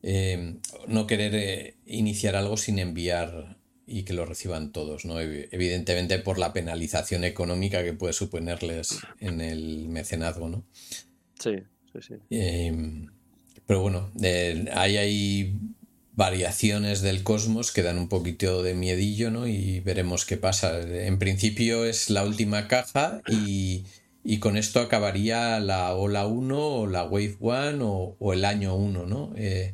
[0.02, 0.56] eh,
[0.88, 5.20] no querer eh, iniciar algo sin enviar y que lo reciban todos, ¿no?
[5.20, 10.64] Evidentemente por la penalización económica que puede suponerles en el mecenazgo, ¿no?
[11.40, 11.58] Sí,
[11.92, 12.16] sí, sí.
[13.68, 14.12] pero bueno,
[14.74, 15.60] hay ahí
[16.16, 19.48] variaciones del cosmos que dan un poquito de miedillo, ¿no?
[19.48, 20.80] Y veremos qué pasa.
[20.82, 23.86] En principio es la última caja y,
[24.40, 29.32] con esto acabaría la ola 1 o la wave 1 o, el año 1, ¿no?
[29.36, 29.74] Eh,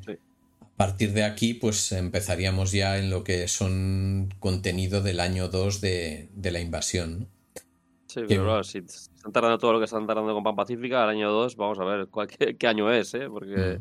[0.62, 5.82] a partir de aquí, pues empezaríamos ya en lo que son contenido del año 2
[5.82, 7.26] de, la invasión, ¿no?
[8.08, 11.10] Sí, pero claro, si están tardando todo lo que están tardando con Pan Pacífica, al
[11.10, 12.08] año 2, vamos a ver
[12.58, 13.28] qué, año es, ¿eh?
[13.30, 13.80] Porque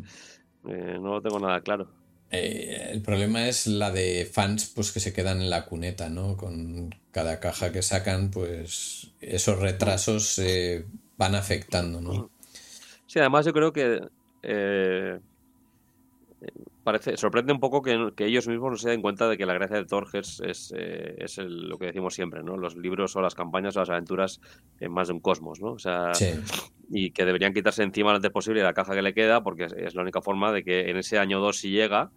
[0.65, 0.71] mm.
[0.71, 1.98] eh, no lo tengo nada claro.
[2.31, 6.37] Eh, el problema es la de fans pues que se quedan en la cuneta, ¿no?
[6.37, 10.85] Con cada caja que sacan, pues esos retrasos eh,
[11.17, 12.31] van afectando, ¿no?
[13.07, 14.01] Sí, además yo creo que
[14.43, 15.19] eh,
[16.89, 19.77] parece, sorprende un poco que, ellos mismos no se den cuenta de que la gracia
[19.77, 22.57] de Torges es, eh, lo que decimos siempre, ¿no?
[22.57, 24.41] Los libros o las campañas o las aventuras
[24.81, 25.73] en más de un cosmos, ¿no?
[25.73, 26.13] O sea,
[26.89, 29.95] y que deberían quitarse encima lo antes posible la caja que le queda, porque es,
[29.95, 32.11] la única forma de que en ese año 2 si llega,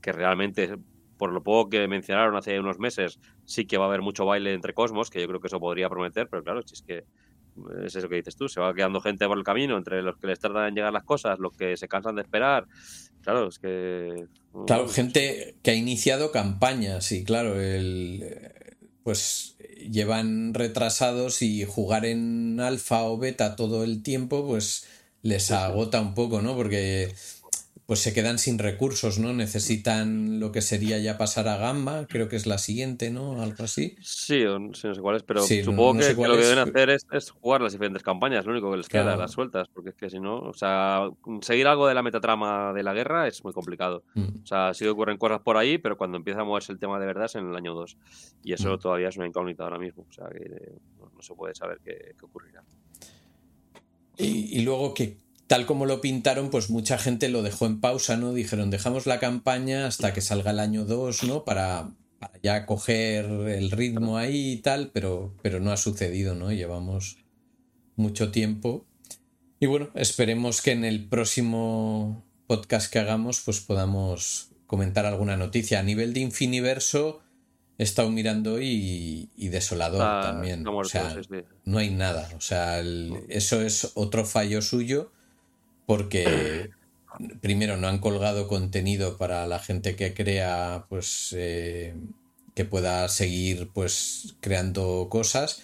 [0.00, 0.74] que realmente
[1.16, 4.52] por lo poco que mencionaron hace unos meses, sí que va a haber mucho baile
[4.54, 7.04] entre cosmos, que yo creo que eso podría prometer, pero claro, si es que
[7.84, 10.26] es eso que dices tú, se va quedando gente por el camino, entre los que
[10.26, 12.66] les tardan en llegar las cosas, los que se cansan de esperar.
[13.22, 14.26] Claro, es que.
[14.66, 18.24] Claro, gente que ha iniciado campañas y claro, el,
[19.02, 19.56] pues
[19.90, 24.86] llevan retrasados y jugar en alfa o beta todo el tiempo, pues
[25.22, 26.56] les agota un poco, ¿no?
[26.56, 27.14] Porque
[27.86, 29.32] pues se quedan sin recursos, ¿no?
[29.32, 33.40] Necesitan lo que sería ya pasar a Gamma, creo que es la siguiente, ¿no?
[33.40, 33.96] Algo así.
[34.02, 37.72] Sí, no sé cuál es, pero supongo que, lo que deben hacer es, jugar las
[37.72, 40.52] diferentes campañas, lo único que les queda, las sueltas, porque es que si no, o
[40.52, 41.08] sea,
[41.42, 44.02] seguir algo de la metatrama de la guerra es muy complicado.
[44.14, 44.42] Mm.
[44.42, 47.06] O sea, sí ocurren cosas por ahí, pero cuando empieza a moverse el tema de
[47.06, 47.96] verdad es en el año 2.
[48.42, 48.78] Y eso mm.
[48.80, 52.64] todavía es una incógnita ahora mismo, o sea, que no, se puede saber qué, ocurrirá.
[54.18, 58.16] Y, y luego, ¿qué, tal como lo pintaron, pues mucha gente lo dejó en pausa,
[58.16, 58.32] ¿no?
[58.32, 61.44] Dijeron, dejamos la campaña hasta que salga el año 2, ¿no?
[61.44, 61.90] Para,
[62.42, 66.52] ya coger el ritmo ahí y tal, pero, pero no ha sucedido, ¿no?
[66.52, 67.18] Llevamos
[67.94, 68.86] mucho tiempo.
[69.60, 75.78] Y bueno, esperemos que en el próximo podcast que hagamos, pues podamos comentar alguna noticia.
[75.78, 77.20] A nivel de Infiniverso,
[77.78, 80.66] he estado mirando y, y desolador también.
[80.66, 81.16] o sea,
[81.64, 82.28] no hay nada.
[82.36, 82.80] O sea,
[83.28, 85.12] eso es otro fallo suyo
[85.86, 86.70] porque
[87.40, 91.94] primero no han colgado contenido para la gente que crea, pues eh,
[92.54, 95.62] que pueda seguir pues creando cosas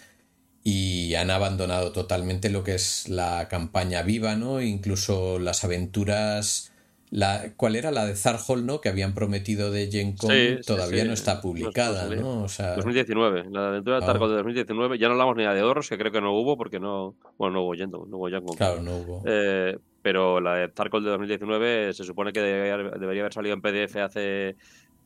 [0.64, 4.62] y han abandonado totalmente lo que es la campaña viva, ¿no?
[4.62, 6.73] Incluso las aventuras
[7.12, 8.81] la, ¿Cuál era la de Zarhol, no?
[8.81, 12.45] Que habían prometido de Gen todavía no está publicada, ¿no?
[12.45, 12.75] O sea...
[12.75, 14.99] 2019, la aventura de Zarhol de 2019.
[14.99, 17.14] Ya no hablamos ni de Horrors, que creo que no hubo porque no.
[17.37, 19.23] Bueno, no hubo Yendo, no hubo Gen Claro, no hubo.
[19.27, 23.96] Eh, pero la de Tarkov de 2019 se supone que debería, haber salido en PDF
[23.96, 24.57] hace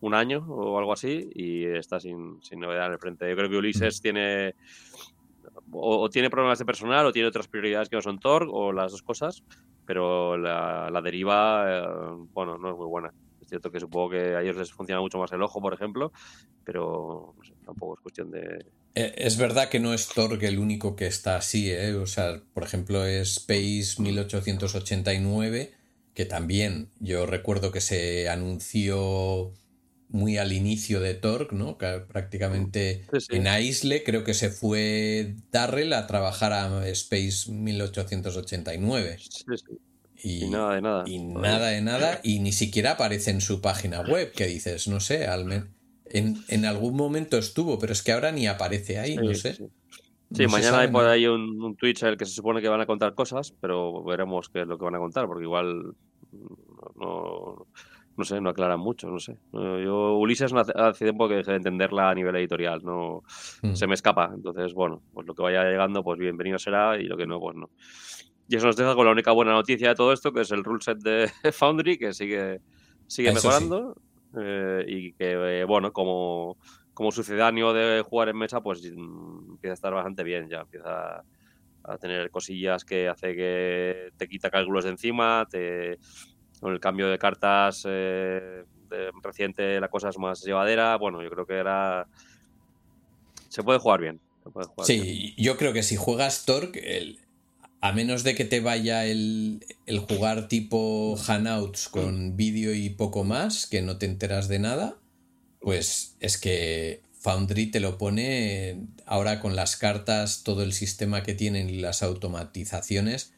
[0.00, 3.28] un año o algo así y está sin, novedad en el frente.
[3.28, 4.02] Yo creo que Ulises mm.
[4.02, 4.54] tiene
[5.72, 8.92] o, tiene problemas de personal o tiene otras prioridades que no son Torg o las
[8.92, 9.42] dos cosas,
[9.84, 13.12] pero la, deriva, eh, bueno, no es muy buena.
[13.40, 16.12] Es cierto que supongo que a ellos les funciona mucho más el ojo, por ejemplo,
[16.64, 17.34] pero
[17.64, 18.66] tampoco es cuestión de...
[18.96, 21.92] Eh, es verdad que no es Torg el único que está así, ¿eh?
[21.94, 25.74] O sea, por ejemplo, es Space 1889,
[26.14, 29.52] que también yo recuerdo que se anunció
[30.08, 31.76] muy al inicio de Torg, ¿no?
[31.76, 39.18] Que prácticamente en Aisle creo que se fue Darrell a trabajar a Space 1889.
[39.18, 39.78] Sí, sí.
[40.22, 41.04] Y, nada de nada.
[41.06, 45.00] Y nada de nada, y ni siquiera aparece en su página web, que dices, no
[45.00, 45.44] sé, al
[46.10, 49.56] en, en, algún momento estuvo, pero es que ahora ni aparece ahí, no sé.
[50.32, 52.80] Sí, mañana hay por ahí un, un, Twitch en el que se supone que van
[52.80, 55.94] a contar cosas, pero veremos qué es lo que van a contar, porque igual
[56.96, 57.66] no,
[58.16, 59.38] no sé, no aclaran mucho, no sé.
[59.52, 63.22] Yo, Ulises hace tiempo que dejé de entenderla a nivel editorial, no
[63.62, 63.74] mm.
[63.74, 64.32] se me escapa.
[64.34, 67.56] Entonces, bueno, pues lo que vaya llegando, pues bienvenido será, y lo que no, pues
[67.56, 67.70] no.
[68.48, 70.64] Y eso nos deja con la única buena noticia de todo esto, que es el
[70.64, 72.60] rule set de Foundry, que sigue,
[73.06, 73.96] sigue mejorando.
[74.40, 76.56] Eh, y que, eh, bueno, como,
[76.94, 80.60] como sucedáneo de jugar en mesa, pues mm, empieza a estar bastante bien ya.
[80.60, 81.22] Empieza
[81.84, 85.46] a tener cosillas que hace que te quita cálculos de encima,
[86.60, 88.64] con el cambio de cartas eh,
[89.22, 90.96] reciente la cosa es más llevadera.
[90.96, 92.06] Bueno, yo creo que era...
[93.48, 94.20] Se puede jugar bien.
[94.82, 97.25] sí, yo creo que si juegas Torque, el,
[97.80, 99.64] a menos de que te vaya el,
[100.08, 104.98] jugar tipo Hanouts con vídeo y poco más, que no te enteras de nada,
[105.60, 111.34] pues es que Foundry te lo pone ahora con las cartas, todo el sistema que
[111.34, 113.32] tienen y las automatizaciones.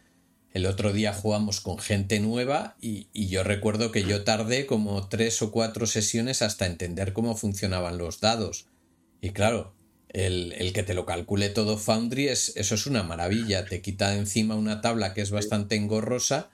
[0.53, 5.41] El otro día jugamos con gente nueva y, yo recuerdo que yo tardé como tres
[5.43, 8.66] o cuatro sesiones hasta entender cómo funcionaban los dados.
[9.20, 9.74] Y claro,
[10.11, 13.64] el, que te lo calcule todo Foundry, es, eso es una maravilla.
[13.66, 16.50] Te quita encima una tabla que es bastante engorrosa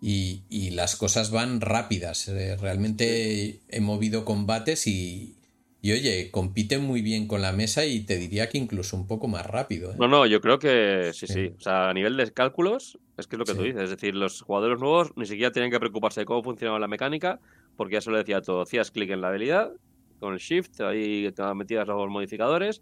[0.00, 2.28] y, las cosas van rápidas.
[2.28, 5.34] Eh, realmente he movido combates y,
[5.80, 9.26] y, oye, compiten muy bien con la mesa y te diría que incluso un poco
[9.26, 9.92] más rápido.
[9.92, 9.96] ¿eh?
[9.98, 13.36] No, no, yo creo que sí, sí, O sea, a nivel de cálculos, es que
[13.36, 13.82] es lo que tú dices.
[13.82, 17.40] Es decir, los jugadores nuevos ni siquiera tienen que preocuparse de cómo funcionaba la mecánica,
[17.76, 18.62] porque ya se lo decía todo.
[18.62, 19.72] Hacías clic en la habilidad
[20.18, 22.80] con el shift, ahí metidas los modificadores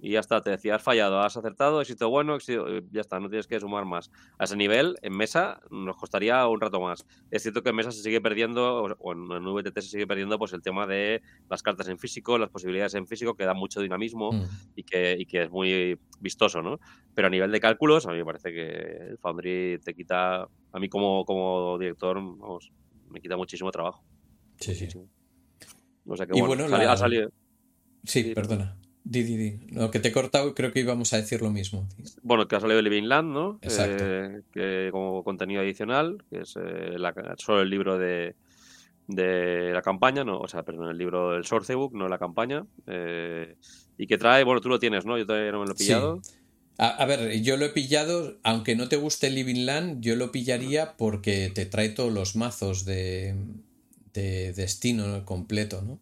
[0.00, 3.18] y ya está, te decía, has fallado, has acertado, éxito bueno, éxito, eh, ya está,
[3.18, 4.10] no tienes que sumar más.
[4.38, 7.06] A ese nivel, en mesa, nos costaría un rato más.
[7.30, 10.38] Es cierto que en mesa se sigue perdiendo, o en, en VTT se sigue perdiendo,
[10.38, 13.80] pues el tema de las cartas en físico, las posibilidades en físico, que da mucho
[13.80, 14.44] dinamismo Mm.
[14.74, 16.78] y, que, y que es muy vistoso, ¿no?
[17.14, 18.66] Pero a nivel de cálculos, a mí me parece que
[19.10, 22.70] el Foundry te quita, a mí como, como director, vamos,
[23.08, 24.04] me quita muchísimo trabajo.
[24.60, 24.88] Sí, sí.
[26.06, 27.30] O sea que Y bueno, bueno, la- ha salido-
[28.04, 28.34] Sí, Sí.
[28.34, 28.76] perdona.
[29.04, 29.66] Di, di, di.
[29.70, 31.88] No, que te he cortado creo que íbamos a decir lo mismo.
[32.22, 33.58] Bueno, que ha salido Living Land, ¿no?
[33.62, 34.04] Exacto.
[34.04, 38.34] Eh, que como contenido adicional, que es eh, la- solo el libro de,
[39.06, 42.64] de la campaña, no, o sea, perdón, el libro del Sourcebook, no la campaña.
[42.88, 43.54] eh,
[43.98, 45.16] y que trae, bueno, tú lo tienes, ¿no?
[45.16, 45.84] Yo todavía no me lo he Sí.
[45.84, 46.20] pillado.
[46.78, 50.30] A, a ver, yo lo he pillado, aunque no te guste Living Land, yo lo
[50.32, 53.34] pillaría porque te trae todos los mazos de,
[54.16, 56.00] de destino completo, ¿no?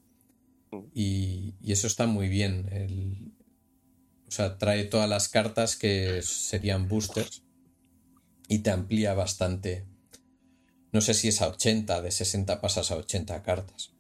[0.71, 0.85] Mm.
[0.95, 2.69] Y, y eso está muy bien.
[2.73, 3.33] el-
[4.27, 7.43] o sea, trae todas las cartas que serían boosters
[8.49, 9.85] y te amplía bastante.
[10.93, 13.93] No sé si es a 80, de 60 pasas a 80 cartas.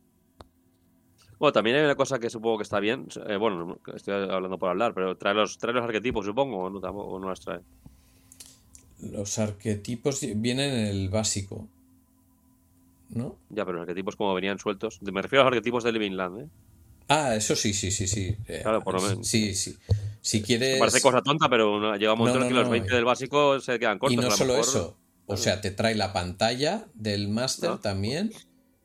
[1.39, 3.07] Bueno, también hay una cosa que supongo que está bien.
[3.29, 6.71] eh, bueno, no, estoy hablando por hablar, pero trae los, trae los arquetipos, supongo, o
[6.71, 7.61] no, o no las trae.
[9.01, 11.69] Los arquetipos vienen en el básico,
[13.15, 13.39] ¿no?
[13.51, 15.01] Ya, pero los arquetipos como venían sueltos.
[15.03, 16.49] Me refiero a los arquetipos de Living Land, ¿eh?
[17.09, 18.37] Ah, eso sí, sí, sí, sí.
[18.49, 19.27] Eh, Claro, por lo menos.
[19.27, 19.77] Sí, sí.
[20.23, 20.79] Si quieres.
[20.79, 22.91] Parece cosa tonta, pero no- llega un momento No, en que no, los no, 20
[22.91, 22.95] eh.
[22.97, 24.15] del básico se quedan cortos.
[24.15, 24.97] y no a lo solo mejor- eso.
[25.27, 27.79] O sea, te trae la pantalla del máster Ah.
[27.83, 28.33] también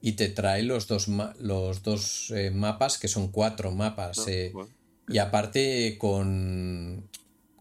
[0.01, 4.17] y te trae los dos, ma- los dos eh, mapas, que son cuatro mapas.
[4.19, 4.69] No, eh, bueno.
[5.07, 7.09] y aparte con,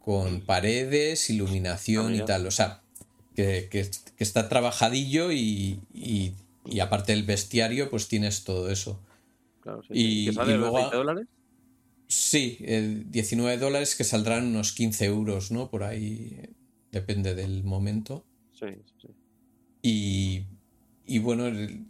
[0.05, 2.47] con paredes, iluminación Ah, y tal.
[2.47, 2.83] O sea,
[3.37, 6.35] que, que- que está trabajadillo y, y-
[6.71, 9.01] y aparte del bestiario, pues tienes todo eso.
[9.61, 10.27] Claro, sí, y- sí.
[10.27, 11.27] ¿Que sale y luego- 20 dólares?
[12.09, 15.71] Sí, eh, 19 dólares que saldrán unos 15 euros, ¿no?
[15.71, 16.41] Por ahí
[16.91, 18.25] depende del momento.
[18.53, 19.09] Sí, sí, sí.
[19.83, 20.47] Y,
[21.07, 21.87] y bueno, el,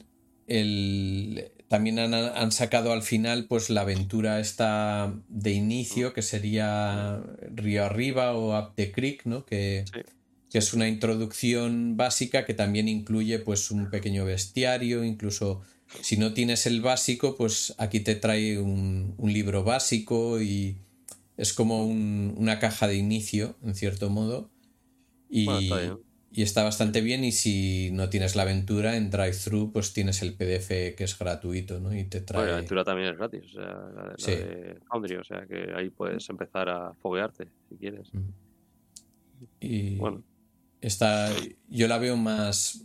[0.47, 7.23] el- también han, han sacado al final pues la aventura esta de inicio que sería
[7.55, 9.45] Río Arriba o Up the Creek, ¿no?
[9.45, 10.01] Que, Sí.
[10.51, 15.61] Que es una introducción básica que también incluye pues un pequeño bestiario, incluso
[16.03, 20.77] si no tienes el básico, pues aquí te trae un, un libro básico y
[21.37, 24.51] es como un- una caja de inicio, en cierto modo.
[25.31, 25.99] Y, Bueno, está bien.
[26.33, 30.35] y está bastante bien y si no tienes la aventura en drive-thru pues tienes el
[30.35, 31.95] PDF que es gratuito ¿no?
[31.97, 34.31] y te Bueno, trae la aventura también es gratis, o sea, la, la Sí.
[34.33, 38.09] de Foundry, o sea que ahí puedes empezar a foguearte si quieres.
[39.61, 40.23] y Bueno.
[40.81, 41.31] Está
[41.69, 42.85] yo la veo más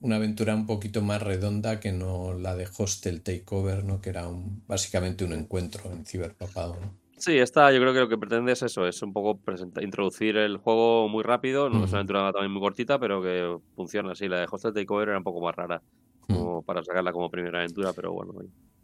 [0.00, 4.00] una aventura un poquito más redonda que no la de Hostel Takeover ¿no?
[4.00, 6.94] que era un, básicamente un encuentro en ciberpapado ¿no?
[7.16, 10.36] Sí, esta yo creo que lo que pretende es eso, es un poco presenta- introducir
[10.36, 14.28] el juego muy rápido, no es una aventura también muy cortita, pero que funciona así.
[14.28, 15.80] La de Hostel Takeover era un poco más rara,
[16.20, 18.32] como para sacarla como primera aventura, pero bueno.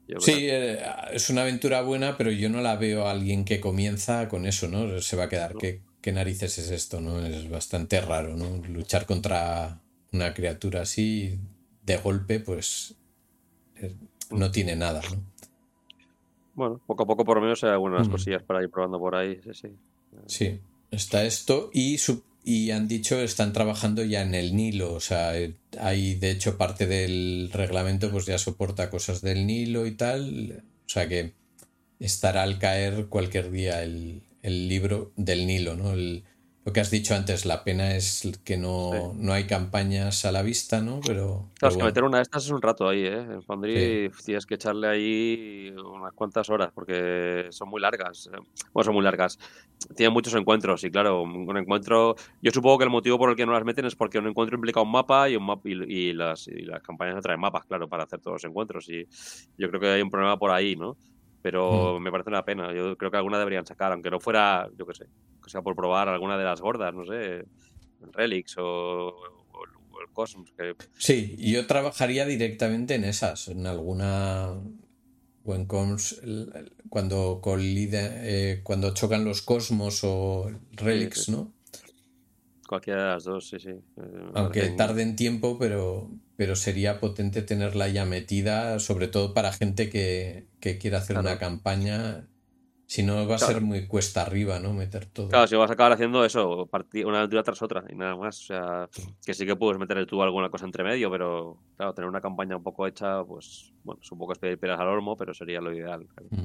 [0.07, 0.79] yo Sí, que- eh,
[1.13, 4.69] es una aventura buena, pero yo no la veo a alguien que comienza con eso,
[4.69, 5.01] ¿no?
[5.01, 7.25] Se va a quedar, ¿qué, qué narices es esto, no?
[7.25, 8.57] Es bastante raro, ¿no?
[8.69, 9.81] Luchar contra
[10.13, 11.39] una criatura así
[11.85, 12.95] de golpe, pues
[13.77, 13.95] eh,
[14.31, 15.23] no tiene nada, ¿no?
[16.55, 18.13] Bueno, poco a poco por lo menos hay algunas Ujú.
[18.13, 19.69] cosillas para ir probando por ahí, sí, sí.
[20.27, 25.01] Sí, está esto y, su- y han dicho están trabajando ya en el Nilo, o
[25.01, 29.93] sea, eh, hay de hecho parte del reglamento pues ya soporta cosas del Nilo y
[29.93, 31.33] tal, o sea que
[32.01, 35.93] estará al caer cualquier día el, el libro del Nilo, ¿no?
[35.93, 36.25] El-
[36.63, 40.43] lo que has dicho antes, la pena es que no, no hay campañas a la
[40.43, 41.01] vista, ¿no?
[41.07, 41.87] Pero, Claro, pero es que bueno.
[41.87, 43.17] meter una de estas es un rato ahí, ¿eh?
[43.19, 48.29] En Foundry tienes que echarle ahí unas cuantas horas porque son muy largas.
[48.33, 48.37] eh.
[48.75, 49.39] Bueno, son muy largas.
[49.97, 52.15] Tienen muchos encuentros y claro, un encuentro...
[52.43, 54.57] Yo supongo que el motivo por el que no las meten es porque un encuentro
[54.57, 57.65] implica un mapa y, un mapa, y, y las, y las campañas no traen mapas,
[57.65, 58.87] claro, para hacer todos los encuentros.
[58.91, 59.07] Y
[59.57, 60.99] yo creo que hay un problema por ahí, ¿no?
[61.43, 62.73] Pero me parece una pena.
[62.75, 65.07] Yo creo que alguna deberían sacar, aunque no fuera, yo qué sé,
[65.43, 67.45] que sea por probar alguna de las gordas, no sé,
[68.03, 69.15] el Relics o,
[70.13, 74.51] Cosmos, que Sí, yo trabajaría directamente en esas, en alguna
[75.45, 76.21] o en cons-
[76.89, 81.33] cuando colide- eh, cuando chocan los cosmos o relics, sí.
[81.33, 81.55] ¿no?
[82.69, 83.71] Cualquiera de las dos, sí, sí.
[83.71, 86.11] Eh, Aunque tarden tiempo, pero,
[86.41, 91.29] pero sería potente tenerla ya metida, sobre todo para gente que, que quiera hacer Claro.
[91.29, 92.29] una campaña.
[92.87, 93.53] Si no, va a Claro.
[93.53, 94.73] ser muy cuesta arriba, ¿no?
[94.73, 95.29] Meter todo.
[95.29, 96.67] Claro, si vas a acabar haciendo eso,
[97.05, 98.41] una aventura tras otra y nada más.
[98.41, 98.89] O sea,
[99.23, 102.57] que sí que puedes meter tú alguna cosa entre medio, pero claro, tener una campaña
[102.57, 105.61] un poco hecha, pues bueno, es un poco es pedir peras al olmo, pero sería
[105.61, 106.07] lo ideal.
[106.31, 106.37] Mm.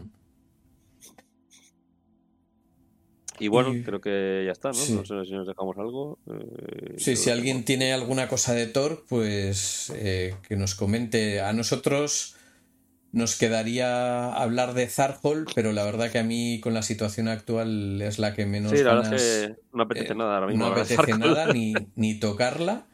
[3.40, 4.78] Y bueno, creo que ya está, ¿no?
[4.78, 6.20] No sé si nos dejamos algo.
[6.28, 11.42] Eh, sí, si alguien tiene alguna cosa de Thor, pues eh, que nos comente.
[11.42, 12.36] A nosotros
[13.12, 18.02] nos quedaría hablar de Zarhol, pero la verdad que a mí con la situación actual
[18.02, 20.66] es la que menos sí, la verdad que no apetece eh, nada ahora mismo.
[20.66, 22.86] No apetece nada ni, ni tocarla.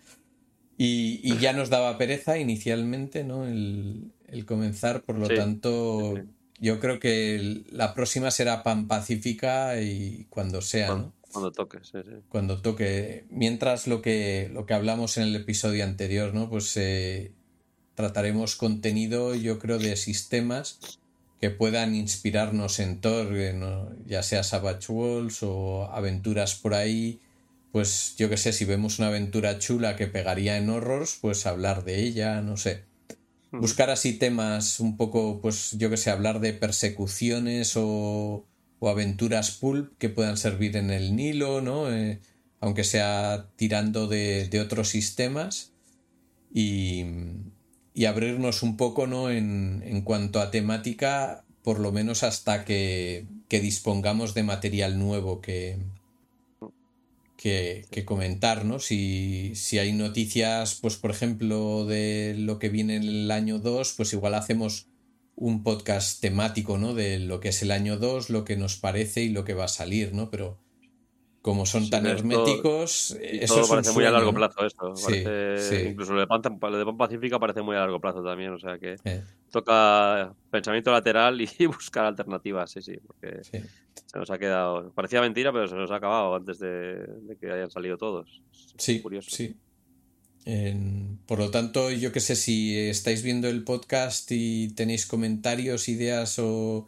[0.78, 3.46] Y, y, ya nos daba pereza inicialmente, ¿no?
[3.46, 6.16] El, el comenzar, por lo tanto,
[6.62, 11.14] yo creo que la próxima será Pan Pacífica y cuando sea, cuando, ¿no?
[11.32, 12.16] Cuando toque, sí, sí.
[12.30, 13.26] Cuando toque.
[13.32, 16.52] Mientras lo que, lo que hablamos en el episodio anterior, ¿no?
[16.52, 17.32] Pues eh,
[17.96, 20.80] trataremos contenido, yo creo, de sistemas
[21.40, 23.34] que puedan inspirarnos en Thor,
[24.06, 27.20] ya sea Savage Walls o aventuras por ahí.
[27.72, 31.84] Pues yo que sé, si vemos una aventura chula que pegaría en horrors, pues hablar
[31.86, 32.91] de ella, no sé.
[33.52, 38.46] Buscar así temas un poco, pues yo que sé, hablar de persecuciones o,
[38.82, 41.94] aventuras pulp que puedan servir en el Nilo, ¿no?
[41.94, 42.20] Eh,
[42.60, 45.74] aunque sea tirando de, de otros sistemas.
[46.54, 47.06] Y,
[47.94, 49.30] y abrirnos un poco ¿no?
[49.30, 55.42] en, en, cuanto a temática, por lo menos hasta que, que dispongamos de material nuevo
[55.42, 55.78] que,
[57.42, 58.78] que, comentar, ¿no?
[58.78, 63.94] Si, si, hay noticias, pues por ejemplo, de lo que viene en el año 2,
[63.98, 64.88] pues igual hacemos
[65.36, 66.94] un podcast temático, ¿no?
[66.94, 69.66] De lo que es el año 2, lo que nos parece y lo que va
[69.66, 70.30] a salir, ¿no?
[70.30, 70.60] Pero
[71.42, 74.94] como son tan herméticos, eso parece muy a largo plazo esto.
[75.88, 78.98] Incluso lo de, Pan, de Pacífica parece muy a largo plazo también, o sea que
[79.04, 79.24] eh.
[79.50, 85.52] toca pensamiento lateral y buscar alternativas, sí, sí, porque se nos ha quedado, parecía mentira,
[85.52, 87.08] pero se nos ha acabado antes de,
[87.40, 88.42] que hayan salido todos.
[88.78, 89.32] sí, curioso.
[89.32, 89.56] sí.
[91.26, 96.38] por lo tanto, yo que sé, si estáis viendo el podcast y tenéis comentarios, ideas
[96.38, 96.88] o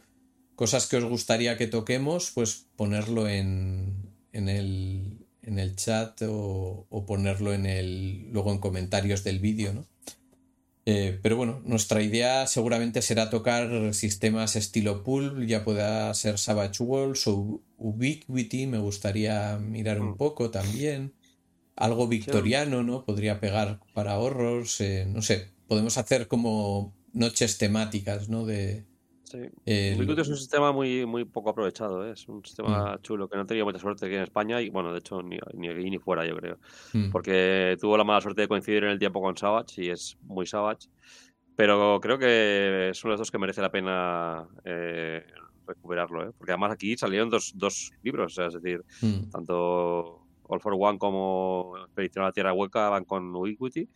[0.55, 4.02] cosas que os gustaría que toquemos, pues ponerlo en,
[4.33, 9.73] en el, en el chat o, o, ponerlo en el, luego en comentarios del vídeo,
[9.73, 9.87] ¿no?
[10.85, 16.83] Eh, pero bueno, nuestra idea seguramente será tocar sistemas estilo pool, ya pueda ser Savage
[16.83, 20.17] Walls o Ubiquity, me gustaría mirar un mm.
[20.17, 21.13] poco también.
[21.75, 23.03] Algo victoriano, ¿no?
[23.05, 28.45] Podría pegar para horrors, eh, no sé, podemos hacer como noches temáticas, ¿no?
[28.45, 28.85] De,
[29.33, 29.49] Sí.
[29.65, 32.11] es un sistema muy, muy poco aprovechado, ¿eh?
[32.11, 33.01] es un sistema mm.
[33.01, 35.69] chulo que no tenía mucha suerte aquí en España y bueno, de hecho ni, ni
[35.69, 36.59] aquí ni fuera yo creo,
[36.93, 37.09] mm.
[37.09, 40.45] porque tuvo la mala suerte de coincidir en el tiempo con Savage y es muy
[40.45, 40.87] Savage,
[41.55, 45.25] pero creo que es uno de esos que merece la pena eh,
[45.65, 46.31] recuperarlo, ¿eh?
[46.37, 49.31] porque además aquí salieron dos, dos libros, es decir, mm.
[49.31, 53.89] tanto All for One como Expedición a la Tierra Hueca van con Ubiquity.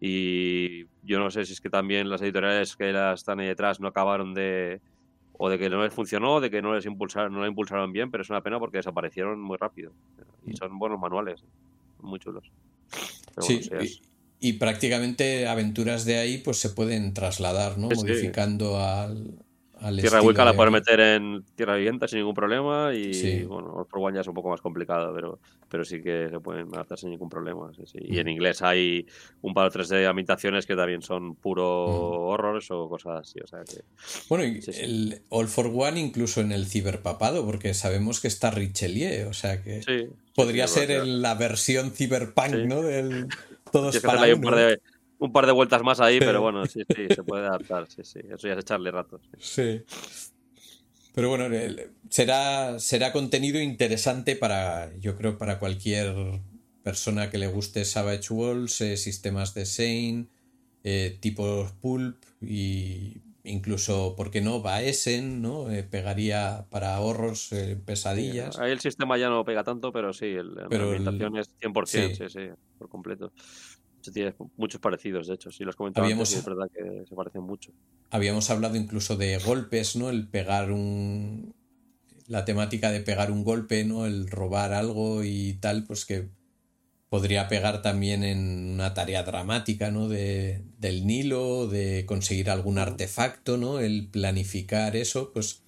[0.00, 3.88] Y yo no sé si es que también las editoriales que están ahí detrás no
[3.88, 4.80] acabaron de.
[5.32, 8.10] o de que no les funcionó, de que no les impulsaron, no la impulsaron bien,
[8.10, 9.92] pero es una pena porque desaparecieron muy rápido.
[10.46, 10.56] Y mm.
[10.56, 11.44] son buenos manuales,
[12.00, 12.50] muy chulos.
[13.40, 13.60] sí,
[14.40, 17.88] y, prácticamente aventuras de ahí pues se pueden trasladar, ¿no?
[17.88, 19.38] Modificando al,
[19.92, 24.16] Tierra Hueca la puedes meter en Tierra Viviente sin ningún problema y bueno, por One
[24.16, 25.38] ya es un poco más complicado, pero,
[25.68, 27.70] pero sí que se pueden adaptar sin ningún problema.
[27.94, 29.06] Y en inglés hay
[29.42, 32.28] un par o tres de ambientaciones que también son puro mm.
[32.28, 33.40] horrores o cosas así.
[33.40, 33.82] O sea que,
[34.28, 39.28] bueno, y el All for One incluso en el ciberpapado, porque sabemos que está Richelieu,
[39.28, 42.82] o sea que podría ser la versión cyberpunk, ¿no?
[42.82, 43.28] Del
[43.72, 44.80] todos para un par de
[45.30, 48.20] vueltas más ahí, pero bueno, sí, sí, se puede adaptar, sí, sí.
[48.30, 49.22] Eso ya es echarle ratos.
[49.38, 49.82] Sí.
[51.14, 51.46] Pero bueno,
[52.10, 56.40] será, será contenido interesante para, yo creo, para cualquier
[56.82, 60.26] persona que le guste Savage Walls, eh, sistemas de Sane,
[60.82, 64.60] eh, tipos Pulp y incluso, ¿por qué no?
[64.60, 65.70] Baesen, ¿no?
[65.70, 68.58] Eh, pegaría para ahorros, eh, pesadillas.
[68.58, 72.28] ahí el sistema ya no pega tanto, pero sí, el, la ambientación es 100%, sí,
[72.28, 72.48] sí,
[72.78, 73.32] por completo
[74.12, 75.50] tiene muchos parecidos, de hecho.
[75.50, 77.72] Si los comentaba es verdad que se parecen mucho.
[78.10, 80.10] Habíamos hablado incluso de golpes, ¿no?
[80.10, 81.54] El pegar un.
[82.26, 84.06] La temática de pegar un golpe, ¿no?
[84.06, 86.28] El robar algo y tal, pues que
[87.10, 90.08] podría pegar también en una tarea dramática, ¿no?
[90.08, 93.78] De, del Nilo, de conseguir algún artefacto, ¿no?
[93.78, 95.62] El planificar eso, pues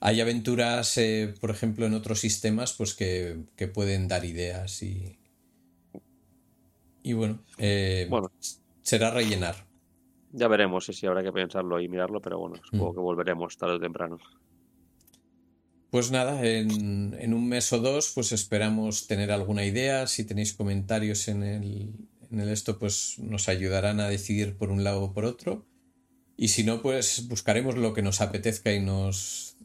[0.00, 5.17] hay aventuras, eh, por ejemplo, en otros sistemas, pues que, que pueden dar ideas y,
[7.02, 8.30] y bueno, eh, bueno,
[8.82, 9.66] será rellenar.
[10.32, 12.94] Ya veremos si habrá que pensarlo y mirarlo, pero bueno, supongo mm.
[12.94, 14.18] que volveremos tarde o temprano.
[15.90, 20.06] Pues nada, en, en, un mes o dos, pues esperamos tener alguna idea.
[20.06, 21.94] Si tenéis comentarios en el,
[22.30, 25.64] en el esto, pues nos ayudarán a decidir por un lado o por otro.
[26.36, 29.56] Y si no, pues buscaremos lo que nos apetezca y nos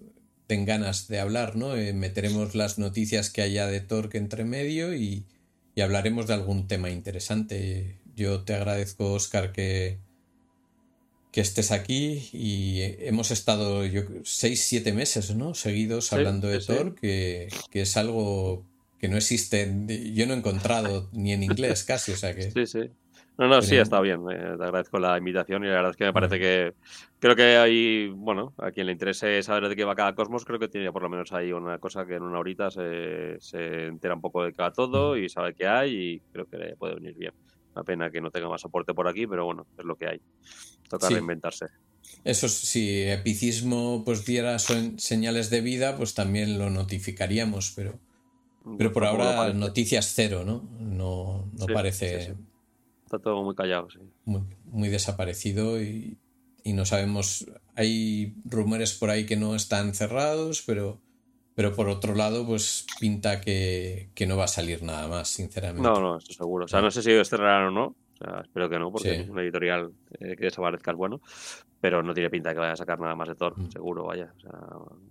[0.48, 1.76] den ganas de hablar, ¿no?
[1.76, 5.26] Eh, meteremos las noticias que haya de Torque entre medio y,
[5.76, 8.00] y hablaremos de algún tema interesante.
[8.16, 9.98] Yo te agradezco, Oscar, que,
[11.32, 15.54] que estés aquí y hemos estado yo, seis, siete meses, ¿no?
[15.54, 18.66] Seguidos hablando de Thor, que, que, es algo
[19.00, 19.72] que no existe,
[20.14, 22.52] yo no he encontrado ni en inglés casi, o sea que...
[22.52, 22.92] Sí, sí.
[23.38, 24.22] No, no, sí, está bien.
[24.32, 26.74] Eh, te agradezco la invitación y la verdad es que me parece que
[27.20, 30.60] creo que hay, bueno, a quien le interese saber de qué va cada cosmos, creo
[30.60, 34.14] que tiene por lo menos ahí una cosa que en una horita se, se entera
[34.14, 37.16] un poco de cada todo y sabe qué hay y creo que le puede venir
[37.16, 37.34] bien.
[37.76, 40.22] Una pena que no tenga más soporte por aquí, pero bueno, es lo que hay.
[40.88, 41.66] Toca reinventarse.
[42.24, 47.98] Eso si Epicismo pues diera señales de vida, pues también lo notificaríamos, pero,
[48.78, 50.70] pero por ahora noticias cero, ¿no?
[50.80, 52.36] No, no parece
[53.14, 54.00] Está todo muy callado, sí.
[54.26, 56.18] Muy, desaparecido y,
[56.66, 57.46] no sabemos.
[57.76, 61.00] Hay rumores por ahí que no están cerrados, pero,
[61.54, 65.88] pero por otro lado, pues pinta que, no va a salir nada más, sinceramente.
[65.88, 66.66] No, no, estoy seguro.
[66.66, 67.86] O sea, no sé si ellos cerrarán o no.
[67.86, 71.22] O sea, espero que no, porque es una editorial eh, que desaparezca es bueno.
[71.80, 73.70] Pero no tiene pinta de que vaya a sacar nada más de Thor, mm.
[73.70, 74.34] seguro, vaya.
[74.38, 74.60] O sea,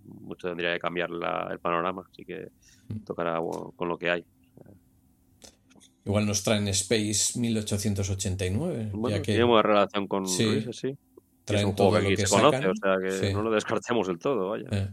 [0.03, 2.51] mucho tendría que cambiar el panorama, así que
[2.89, 3.05] mm.
[3.05, 3.39] tocará
[3.77, 4.25] con lo que hay.
[6.05, 8.89] Igual nos traen Space 1889.
[8.93, 9.33] Bueno, ya que...
[9.33, 10.97] tenemos relación con sí, sí.
[11.45, 14.49] Traen es todo que aquí se conoce, o sea que no lo descartemos del todo,
[14.49, 14.67] vaya.
[14.71, 14.87] Eh.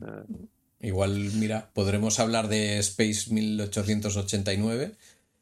[0.83, 4.93] Igual, mira, podremos hablar de Space 1889.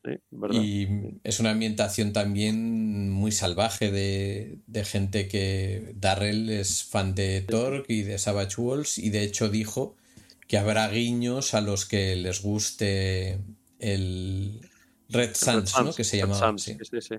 [0.05, 0.62] Sí, verdad.
[0.62, 0.89] Y
[1.24, 7.93] es una ambientación también muy salvaje de, de gente que Darrell es fan de Torque
[7.93, 9.97] y de Savage Walls y de hecho dijo
[10.47, 13.39] que habrá guiños a los que les guste
[13.81, 14.68] el,
[15.09, 15.93] Red Suns, ¿no?
[15.93, 16.35] Que se llama.
[16.59, 16.76] Sí.
[16.80, 17.16] Sí, sí.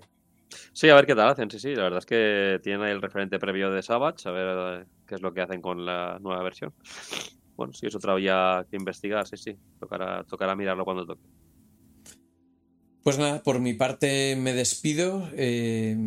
[0.73, 1.75] sí, a ver qué tal hacen, sí, sí.
[1.75, 5.21] La verdad es que tienen el referente previo de Savage, a ver eh, qué es
[5.21, 6.73] lo que hacen con la nueva versión.
[7.55, 9.57] Bueno, si es otra vía que investigar, sí, sí.
[9.79, 11.23] Tocará, tocará mirarlo cuando toque.
[13.03, 15.29] Pues nada, por mi parte me despido.
[15.33, 15.97] Eh,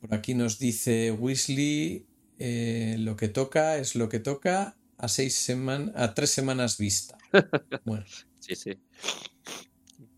[0.00, 2.06] por aquí nos dice Weasley,
[2.38, 7.16] eh, lo que toca es lo que toca a seis semanas, a tres semanas vista.
[7.84, 8.04] Bueno.
[8.40, 8.78] sí, sí.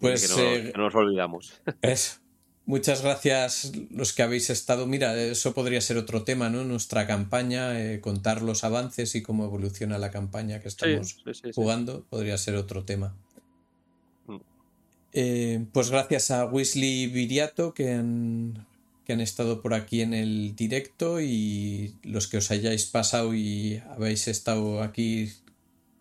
[0.02, 1.60] Pues eh, no, nos olvidamos.
[1.82, 2.18] Eso.
[2.64, 4.86] Muchas gracias los que habéis estado.
[4.86, 6.62] Mira, eso podría ser otro tema, ¿no?
[6.64, 11.16] Nuestra campaña, eh, contar los avances y cómo evoluciona la campaña que estamos
[11.56, 13.16] jugando, podría ser otro tema.
[14.26, 14.36] Mm.
[15.12, 18.64] Eh, pues gracias a Weasley y Viriato que han,
[19.04, 23.82] que han estado por aquí en el directo y los que os hayáis pasado y
[23.90, 25.32] habéis estado aquí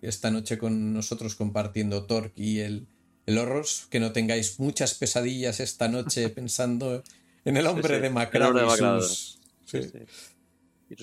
[0.03, 2.87] esta noche con nosotros compartiendo Torque y el,
[3.25, 7.03] el horror, que no tengáis muchas pesadillas esta noche pensando
[7.45, 8.53] en el hombre de demacrado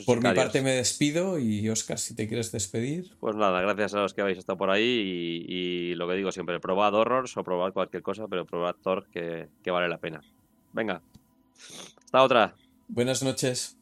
[0.05, 3.13] Por mi parte me despido y Oscar, si te quieres despedir.
[3.21, 6.61] Pues nada, gracias a los que habéis estado por ahí y, lo que digo siempre,
[6.61, 10.21] probad horrors o probad cualquier cosa, pero probad Thor que, que vale la pena.
[10.73, 11.03] Venga,
[12.05, 12.55] hasta otra.
[12.89, 13.78] Buenas noches.